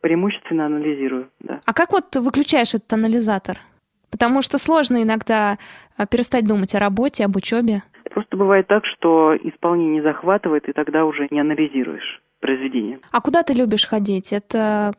преимущественно 0.01 0.65
анализирую, 0.65 1.29
да. 1.39 1.61
А 1.65 1.73
как 1.73 1.93
вот 1.93 2.13
выключаешь 2.17 2.75
этот 2.75 2.91
анализатор? 2.91 3.59
Потому 4.11 4.41
что 4.41 4.57
сложно 4.57 5.01
иногда 5.01 5.55
а, 5.97 6.05
перестать 6.05 6.45
думать 6.45 6.75
о 6.75 6.79
работе, 6.79 7.23
об 7.23 7.37
учебе. 7.37 7.81
Просто 8.11 8.35
бывает 8.35 8.67
так, 8.67 8.83
что 8.85 9.35
исполнение 9.41 10.03
захватывает, 10.03 10.67
и 10.67 10.73
тогда 10.73 11.05
уже 11.05 11.27
не 11.31 11.39
анализируешь 11.39 12.21
произведение. 12.45 12.99
А 13.11 13.21
куда 13.21 13.41
ты 13.41 13.53
любишь 13.53 13.87
ходить? 13.87 14.31
Это 14.31 14.93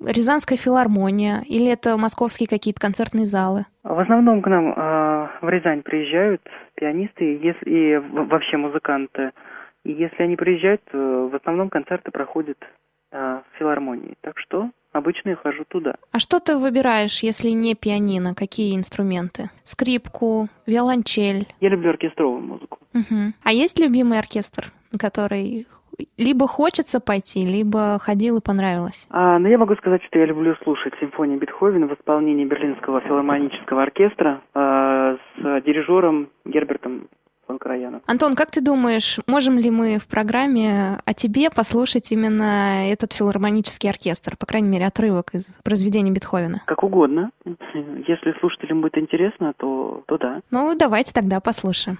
Рязанская 0.00 0.56
филармония 0.56 1.42
или 1.46 1.66
это 1.66 1.96
московские 1.96 2.48
какие-то 2.48 2.80
концертные 2.80 3.26
залы? 3.26 3.64
В 3.82 3.98
основном 3.98 4.42
к 4.42 4.46
нам 4.48 4.70
э, 4.70 5.28
в 5.42 5.48
Рязань 5.48 5.82
приезжают 5.82 6.40
пианисты 6.74 7.24
если, 7.42 7.70
и 7.70 7.98
вообще 7.98 8.56
музыканты. 8.56 9.32
И 9.84 9.92
если 9.92 10.22
они 10.22 10.36
приезжают, 10.36 10.82
то 10.92 11.28
в 11.28 11.34
основном 11.34 11.68
концерты 11.68 12.10
проходят 12.12 12.58
э, 13.10 13.16
в 13.16 13.58
филармонии. 13.58 14.14
Так 14.20 14.38
что 14.38 14.70
обычно 14.92 15.30
я 15.30 15.36
хожу 15.36 15.64
туда. 15.66 15.94
А 16.12 16.20
что 16.20 16.38
ты 16.38 16.56
выбираешь, 16.56 17.22
если 17.24 17.50
не 17.50 17.74
пианино? 17.74 18.34
Какие 18.34 18.76
инструменты? 18.76 19.50
Скрипку, 19.64 20.48
виолончель? 20.66 21.46
Я 21.60 21.70
люблю 21.70 21.90
оркестровую 21.90 22.40
музыку. 22.40 22.78
Угу. 22.94 23.32
А 23.42 23.52
есть 23.52 23.80
любимый 23.80 24.18
оркестр, 24.18 24.72
который 24.96 25.66
либо 26.16 26.46
хочется 26.46 27.00
пойти, 27.00 27.44
либо 27.44 27.98
ходил 28.00 28.38
и 28.38 28.44
понравилось? 28.44 29.06
А, 29.10 29.38
ну, 29.38 29.48
я 29.48 29.58
могу 29.58 29.74
сказать, 29.76 30.02
что 30.04 30.18
я 30.18 30.26
люблю 30.26 30.54
слушать 30.62 30.94
симфонию 31.00 31.38
Бетховена 31.38 31.86
в 31.86 31.94
исполнении 31.94 32.44
Берлинского 32.44 33.00
филармонического 33.00 33.82
оркестра 33.82 34.40
э, 34.54 35.16
с 35.36 35.62
дирижером 35.64 36.28
Гербертом 36.44 37.08
фон 37.48 37.58
Караяном. 37.58 38.02
Антон, 38.06 38.36
как 38.36 38.50
ты 38.50 38.60
думаешь, 38.60 39.18
можем 39.26 39.58
ли 39.58 39.70
мы 39.70 39.98
в 39.98 40.06
программе 40.06 40.98
о 41.04 41.14
тебе 41.14 41.50
послушать 41.50 42.12
именно 42.12 42.90
этот 42.90 43.12
филармонический 43.14 43.90
оркестр, 43.90 44.36
по 44.36 44.46
крайней 44.46 44.68
мере, 44.68 44.86
отрывок 44.86 45.34
из 45.34 45.58
произведения 45.64 46.12
Бетховена? 46.12 46.60
Как 46.66 46.84
угодно. 46.84 47.30
Если 47.44 48.38
слушателям 48.38 48.82
будет 48.82 48.98
интересно, 48.98 49.54
то, 49.56 50.02
то 50.06 50.18
да. 50.18 50.40
Ну, 50.50 50.76
давайте 50.78 51.12
тогда 51.12 51.40
послушаем. 51.40 51.98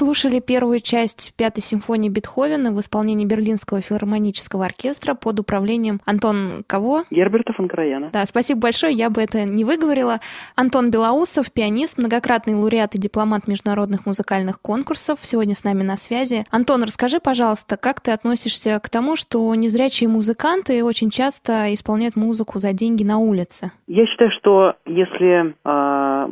Слушали 0.00 0.40
первую 0.40 0.80
часть 0.80 1.34
Пятой 1.36 1.60
симфонии 1.60 2.08
Бетховена 2.08 2.70
в 2.70 2.80
исполнении 2.80 3.26
Берлинского 3.26 3.82
филармонического 3.82 4.64
оркестра 4.64 5.12
под 5.12 5.40
управлением 5.40 6.00
Антон 6.06 6.64
кого? 6.66 7.04
Герберта 7.10 7.52
фон 7.52 7.68
Краяна. 7.68 8.08
Да, 8.10 8.24
спасибо 8.24 8.60
большое, 8.60 8.94
я 8.94 9.10
бы 9.10 9.20
это 9.20 9.44
не 9.44 9.62
выговорила. 9.62 10.20
Антон 10.56 10.90
Белоусов, 10.90 11.52
пианист, 11.52 11.98
многократный 11.98 12.54
лауреат 12.54 12.94
и 12.94 12.98
дипломат 12.98 13.46
международных 13.46 14.06
музыкальных 14.06 14.62
конкурсов, 14.62 15.18
сегодня 15.20 15.54
с 15.54 15.64
нами 15.64 15.82
на 15.82 15.96
связи. 15.96 16.46
Антон, 16.50 16.82
расскажи, 16.82 17.20
пожалуйста, 17.20 17.76
как 17.76 18.00
ты 18.00 18.12
относишься 18.12 18.80
к 18.82 18.88
тому, 18.88 19.16
что 19.16 19.54
незрячие 19.54 20.08
музыканты 20.08 20.82
очень 20.82 21.10
часто 21.10 21.74
исполняют 21.74 22.16
музыку 22.16 22.58
за 22.58 22.72
деньги 22.72 23.04
на 23.04 23.18
улице? 23.18 23.70
Я 23.86 24.06
считаю, 24.06 24.30
что 24.38 24.76
если 24.86 25.50
э, 25.50 25.52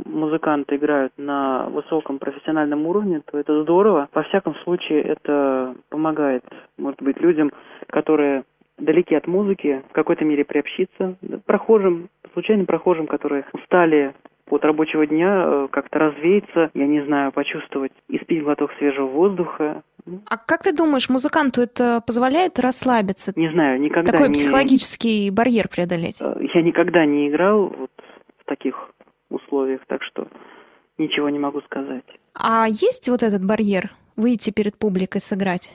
музыканты 0.04 0.76
играют 0.76 1.12
на 1.16 1.66
высоком 1.68 2.18
профессиональном 2.18 2.86
уровне, 2.86 3.22
то 3.30 3.38
это 3.38 3.62
здорово. 3.62 4.08
Во 4.12 4.22
всяком 4.24 4.54
случае, 4.64 5.02
это 5.02 5.74
помогает, 5.88 6.44
может 6.76 7.02
быть, 7.02 7.20
людям, 7.20 7.52
которые 7.88 8.44
далеки 8.78 9.14
от 9.14 9.26
музыки, 9.26 9.82
в 9.90 9.92
какой-то 9.92 10.24
мере 10.24 10.44
приобщиться, 10.44 11.16
прохожим, 11.46 12.08
случайным 12.32 12.66
прохожим, 12.66 13.06
которые 13.06 13.44
устали 13.52 14.14
от 14.50 14.64
рабочего 14.64 15.06
дня, 15.06 15.44
э, 15.44 15.68
как-то 15.70 15.98
развеяться, 15.98 16.70
я 16.74 16.86
не 16.86 17.04
знаю, 17.04 17.32
почувствовать, 17.32 17.92
испить 18.08 18.42
глоток 18.42 18.70
свежего 18.78 19.06
воздуха. 19.06 19.82
А 20.26 20.36
как 20.38 20.62
ты 20.62 20.74
думаешь, 20.74 21.10
музыканту 21.10 21.60
это 21.60 22.00
позволяет 22.06 22.58
расслабиться? 22.58 23.32
Не 23.36 23.50
знаю, 23.50 23.80
никогда 23.80 24.12
Такой 24.12 24.28
не... 24.28 24.34
психологический 24.34 25.30
барьер 25.30 25.68
преодолеть? 25.68 26.20
Э, 26.22 26.34
я 26.54 26.62
никогда 26.62 27.04
не 27.04 27.28
играл 27.28 27.66
вот 27.66 27.90
в 28.38 28.44
таких 28.46 28.90
условиях, 29.30 29.80
так 29.86 30.02
что 30.02 30.28
ничего 30.98 31.28
не 31.28 31.38
могу 31.38 31.60
сказать. 31.62 32.04
А 32.34 32.66
есть 32.68 33.08
вот 33.08 33.22
этот 33.22 33.44
барьер 33.44 33.90
выйти 34.16 34.50
перед 34.50 34.78
публикой 34.78 35.20
сыграть? 35.20 35.70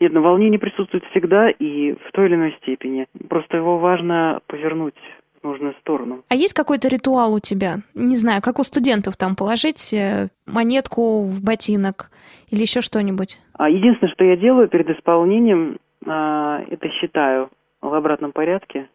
Нет, 0.00 0.12
но 0.12 0.20
волнение 0.20 0.58
присутствует 0.58 1.04
всегда 1.10 1.50
и 1.50 1.92
в 1.92 2.12
той 2.12 2.26
или 2.26 2.34
иной 2.34 2.56
степени. 2.62 3.06
Просто 3.28 3.56
его 3.56 3.78
важно 3.78 4.40
повернуть 4.46 4.94
в 5.40 5.44
нужную 5.46 5.74
сторону. 5.80 6.22
А 6.28 6.34
есть 6.34 6.54
какой-то 6.54 6.88
ритуал 6.88 7.34
у 7.34 7.40
тебя? 7.40 7.76
Не 7.94 8.16
знаю, 8.16 8.42
как 8.42 8.58
у 8.58 8.64
студентов 8.64 9.16
там 9.16 9.36
положить 9.36 9.92
э, 9.94 10.28
монетку 10.46 11.24
в 11.24 11.42
ботинок 11.42 12.10
или 12.50 12.60
еще 12.60 12.80
что-нибудь? 12.82 13.38
А 13.54 13.70
единственное, 13.70 14.12
что 14.12 14.24
я 14.24 14.36
делаю 14.36 14.68
перед 14.68 14.90
исполнением, 14.90 15.78
а, 16.04 16.62
это 16.68 16.88
считаю 16.90 17.50
в 17.80 17.94
обратном 17.94 18.32
порядке 18.32 18.88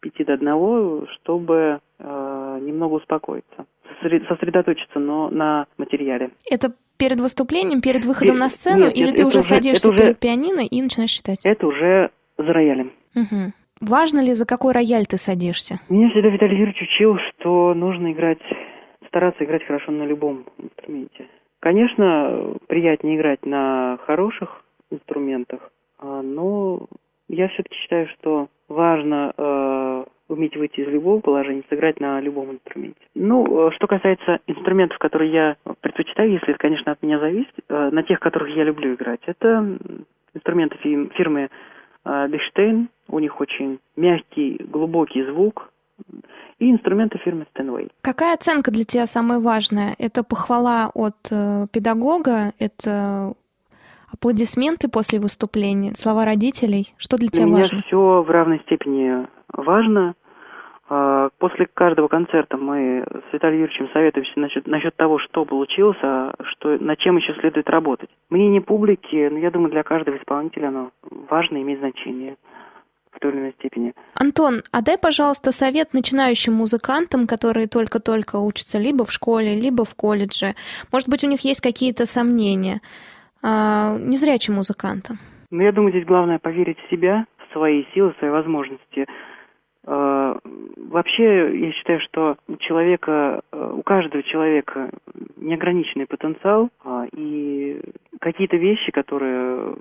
пяти 0.00 0.24
до 0.24 0.34
одного, 0.34 1.06
чтобы 1.14 1.80
а, 1.98 2.58
немного 2.60 2.94
успокоиться 2.94 3.66
сосредоточиться 4.00 4.98
но 4.98 5.28
на 5.30 5.66
материале. 5.76 6.30
Это 6.48 6.72
перед 6.98 7.20
выступлением, 7.20 7.80
перед 7.80 8.04
выходом 8.04 8.36
перед... 8.36 8.40
на 8.40 8.48
сцену, 8.48 8.84
нет, 8.86 8.96
или 8.96 9.06
нет, 9.06 9.16
ты 9.16 9.26
уже 9.26 9.38
уже, 9.38 9.48
садишься 9.48 9.90
уже... 9.90 10.02
перед 10.02 10.18
пианино 10.18 10.60
и 10.60 10.82
начинаешь 10.82 11.10
считать? 11.10 11.38
Это 11.44 11.66
уже 11.66 12.10
за 12.36 12.52
роялем. 12.52 12.92
Угу. 13.14 13.52
Важно 13.80 14.20
ли, 14.20 14.34
за 14.34 14.46
какой 14.46 14.72
рояль 14.72 15.06
ты 15.06 15.18
садишься? 15.18 15.80
Меня 15.88 16.10
всегда 16.10 16.28
Виталий 16.28 16.58
Юрьевич 16.58 16.82
учил, 16.82 17.16
что 17.18 17.74
нужно 17.74 18.12
играть, 18.12 18.42
стараться 19.06 19.44
играть 19.44 19.64
хорошо 19.64 19.92
на 19.92 20.04
любом 20.04 20.46
инструменте. 20.58 21.26
Конечно, 21.60 22.54
приятнее 22.66 23.16
играть 23.16 23.44
на 23.44 23.98
хороших 24.06 24.64
инструментах, 24.90 25.70
а, 25.98 26.22
но 26.22 26.86
я 27.28 27.48
все-таки 27.48 27.76
считаю, 27.76 28.08
что 28.08 28.48
важно 28.68 29.32
э, 29.36 30.04
уметь 30.28 30.56
выйти 30.56 30.80
из 30.80 30.88
любого 30.88 31.20
положения, 31.20 31.64
сыграть 31.68 32.00
на 32.00 32.20
любом 32.20 32.52
инструменте. 32.52 33.00
Ну, 33.14 33.68
э, 33.68 33.70
что 33.72 33.86
касается 33.86 34.40
инструментов, 34.46 34.98
которые 34.98 35.32
я 35.32 35.56
предпочитаю, 35.80 36.32
если 36.32 36.50
это, 36.50 36.58
конечно, 36.58 36.92
от 36.92 37.02
меня 37.02 37.18
зависит, 37.18 37.54
э, 37.68 37.90
на 37.90 38.02
тех, 38.02 38.20
которых 38.20 38.54
я 38.54 38.64
люблю 38.64 38.94
играть, 38.94 39.20
это 39.26 39.78
инструменты 40.34 40.76
фирмы 41.14 41.48
Бихштейн, 42.04 42.88
у 43.08 43.18
них 43.18 43.40
очень 43.40 43.80
мягкий, 43.96 44.62
глубокий 44.64 45.22
звук, 45.24 45.70
и 46.58 46.70
инструменты 46.70 47.18
фирмы 47.18 47.46
Steinway. 47.54 47.90
Какая 48.00 48.34
оценка 48.34 48.70
для 48.70 48.84
тебя 48.84 49.06
самая 49.06 49.38
важная? 49.38 49.94
Это 49.98 50.24
похвала 50.24 50.90
от 50.94 51.16
э, 51.30 51.66
педагога, 51.72 52.52
это 52.58 53.34
аплодисменты 54.12 54.88
после 54.88 55.20
выступления, 55.20 55.94
слова 55.94 56.24
родителей? 56.24 56.94
Что 56.96 57.16
для 57.16 57.28
тебя 57.28 57.46
для 57.46 57.54
важно? 57.54 57.74
Меня 57.76 57.84
все 57.86 58.22
в 58.22 58.30
равной 58.30 58.60
степени 58.60 59.26
важно. 59.52 60.14
А, 60.90 61.28
после 61.38 61.66
каждого 61.66 62.08
концерта 62.08 62.56
мы 62.56 63.04
с 63.06 63.32
Виталием 63.32 63.62
Юрьевичем 63.62 63.90
советуемся 63.92 64.32
насчет, 64.36 64.66
насчет 64.66 64.96
того, 64.96 65.18
что 65.18 65.44
получилось, 65.44 65.98
а 66.02 66.32
что, 66.52 66.78
над 66.78 66.98
чем 66.98 67.18
еще 67.18 67.34
следует 67.40 67.68
работать. 67.68 68.08
Мнение 68.30 68.62
публики, 68.62 69.28
ну, 69.30 69.38
я 69.38 69.50
думаю, 69.50 69.70
для 69.70 69.82
каждого 69.82 70.16
исполнителя 70.16 70.68
оно 70.68 70.90
важно, 71.28 71.60
имеет 71.60 71.80
значение 71.80 72.36
в 73.12 73.20
той 73.20 73.32
или 73.32 73.38
иной 73.38 73.54
степени. 73.58 73.92
Антон, 74.14 74.62
а 74.72 74.80
дай, 74.80 74.96
пожалуйста, 74.96 75.52
совет 75.52 75.92
начинающим 75.92 76.54
музыкантам, 76.54 77.26
которые 77.26 77.66
только-только 77.66 78.36
учатся 78.36 78.78
либо 78.78 79.04
в 79.04 79.12
школе, 79.12 79.60
либо 79.60 79.84
в 79.84 79.94
колледже. 79.94 80.54
Может 80.90 81.08
быть, 81.08 81.22
у 81.22 81.28
них 81.28 81.40
есть 81.40 81.60
какие-то 81.60 82.06
сомнения. 82.06 82.80
А, 83.42 83.96
незрячим 83.98 84.54
музыкантам. 84.54 85.18
Ну, 85.50 85.62
я 85.62 85.72
думаю, 85.72 85.92
здесь 85.92 86.06
главное 86.06 86.38
поверить 86.38 86.78
в 86.78 86.90
себя, 86.90 87.26
в 87.38 87.52
свои 87.52 87.84
силы, 87.94 88.12
в 88.12 88.18
свои 88.18 88.30
возможности– 88.30 89.06
Э, 89.90 90.34
вообще, 90.76 91.58
я 91.60 91.72
считаю, 91.72 92.00
что 92.00 92.36
у 92.46 92.56
человека, 92.56 93.40
э, 93.50 93.72
у 93.74 93.82
каждого 93.82 94.22
человека 94.22 94.90
неограниченный 95.36 96.06
потенциал, 96.06 96.68
а, 96.84 97.06
и 97.16 97.80
какие-то 98.20 98.58
вещи, 98.58 98.92
которые, 98.92 99.76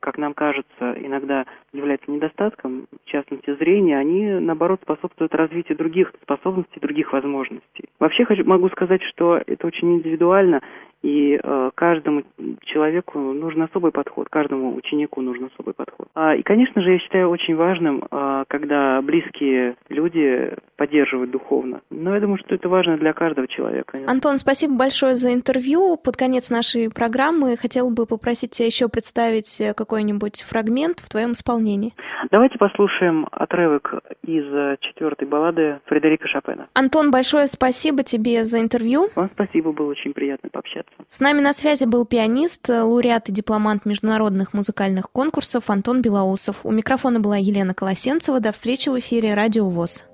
как 0.00 0.18
нам 0.18 0.34
кажется, 0.34 0.94
иногда 0.98 1.44
являются 1.72 2.10
недостатком, 2.10 2.86
в 3.04 3.08
частности 3.08 3.54
зрения, 3.56 3.98
они, 3.98 4.24
наоборот, 4.40 4.80
способствуют 4.82 5.34
развитию 5.34 5.78
других 5.78 6.12
способностей, 6.22 6.80
других 6.80 7.12
возможностей. 7.12 7.88
Вообще 7.98 8.24
хочу, 8.24 8.44
могу 8.44 8.68
сказать, 8.70 9.02
что 9.02 9.40
это 9.46 9.66
очень 9.66 9.96
индивидуально, 9.96 10.60
и 11.02 11.38
э, 11.42 11.70
каждому 11.74 12.22
человеку 12.64 13.18
нужен 13.18 13.62
особый 13.62 13.90
подход, 13.90 14.28
каждому 14.28 14.76
ученику 14.76 15.20
нужен 15.20 15.50
особый 15.52 15.74
подход. 15.74 16.06
А, 16.14 16.36
и, 16.36 16.42
конечно 16.42 16.80
же, 16.80 16.92
я 16.92 16.98
считаю 17.00 17.28
очень 17.28 17.56
важным, 17.56 18.04
а, 18.10 18.44
когда 18.46 19.02
близкие 19.02 19.74
люди 19.88 20.54
поддерживают 20.76 21.32
духовно. 21.32 21.80
Но 21.90 22.14
я 22.14 22.20
думаю, 22.20 22.38
что 22.38 22.54
это 22.54 22.68
важно 22.68 22.96
для 22.98 23.12
каждого 23.12 23.48
человека. 23.48 23.98
Антон, 24.06 24.36
спасибо 24.36 24.74
большое 24.76 25.16
за 25.16 25.32
интервью. 25.32 25.96
Под 25.96 26.16
конец 26.16 26.50
нашей 26.50 26.88
программы 26.88 27.56
хотел 27.56 27.90
бы 27.90 28.06
попросить 28.06 28.50
тебя 28.50 28.66
еще 28.66 28.88
представить 28.88 29.60
какой-нибудь 29.74 30.42
фрагмент 30.42 31.00
в 31.00 31.08
твоем 31.08 31.32
исполнении. 31.32 31.94
Давайте 32.30 32.58
послушаем 32.58 33.26
отрывок 33.30 33.94
из 34.22 34.78
четвертой 34.80 35.26
баллады 35.28 35.80
Фредерика 35.86 36.28
Шопена. 36.28 36.68
Антон, 36.74 37.10
большое 37.10 37.46
спасибо 37.46 38.02
тебе 38.02 38.44
за 38.44 38.60
интервью. 38.60 39.08
Вам 39.14 39.30
спасибо, 39.34 39.72
было 39.72 39.90
очень 39.90 40.12
приятно 40.12 40.48
пообщаться. 40.50 40.92
С 41.08 41.20
нами 41.20 41.40
на 41.40 41.52
связи 41.52 41.84
был 41.84 42.06
пианист, 42.06 42.68
лауреат 42.68 43.28
и 43.28 43.32
дипломант 43.32 43.86
международных 43.86 44.54
музыкальных 44.54 45.10
конкурсов 45.10 45.70
Антон 45.70 46.02
Белоусов. 46.02 46.64
У 46.64 46.70
микрофона 46.70 47.20
была 47.20 47.36
Елена 47.36 47.74
Колосенцева. 47.74 48.40
До 48.40 48.52
встречи 48.52 48.88
в 48.88 48.98
эфире 48.98 49.34
«Радио 49.34 49.68
ВОЗ». 49.68 50.11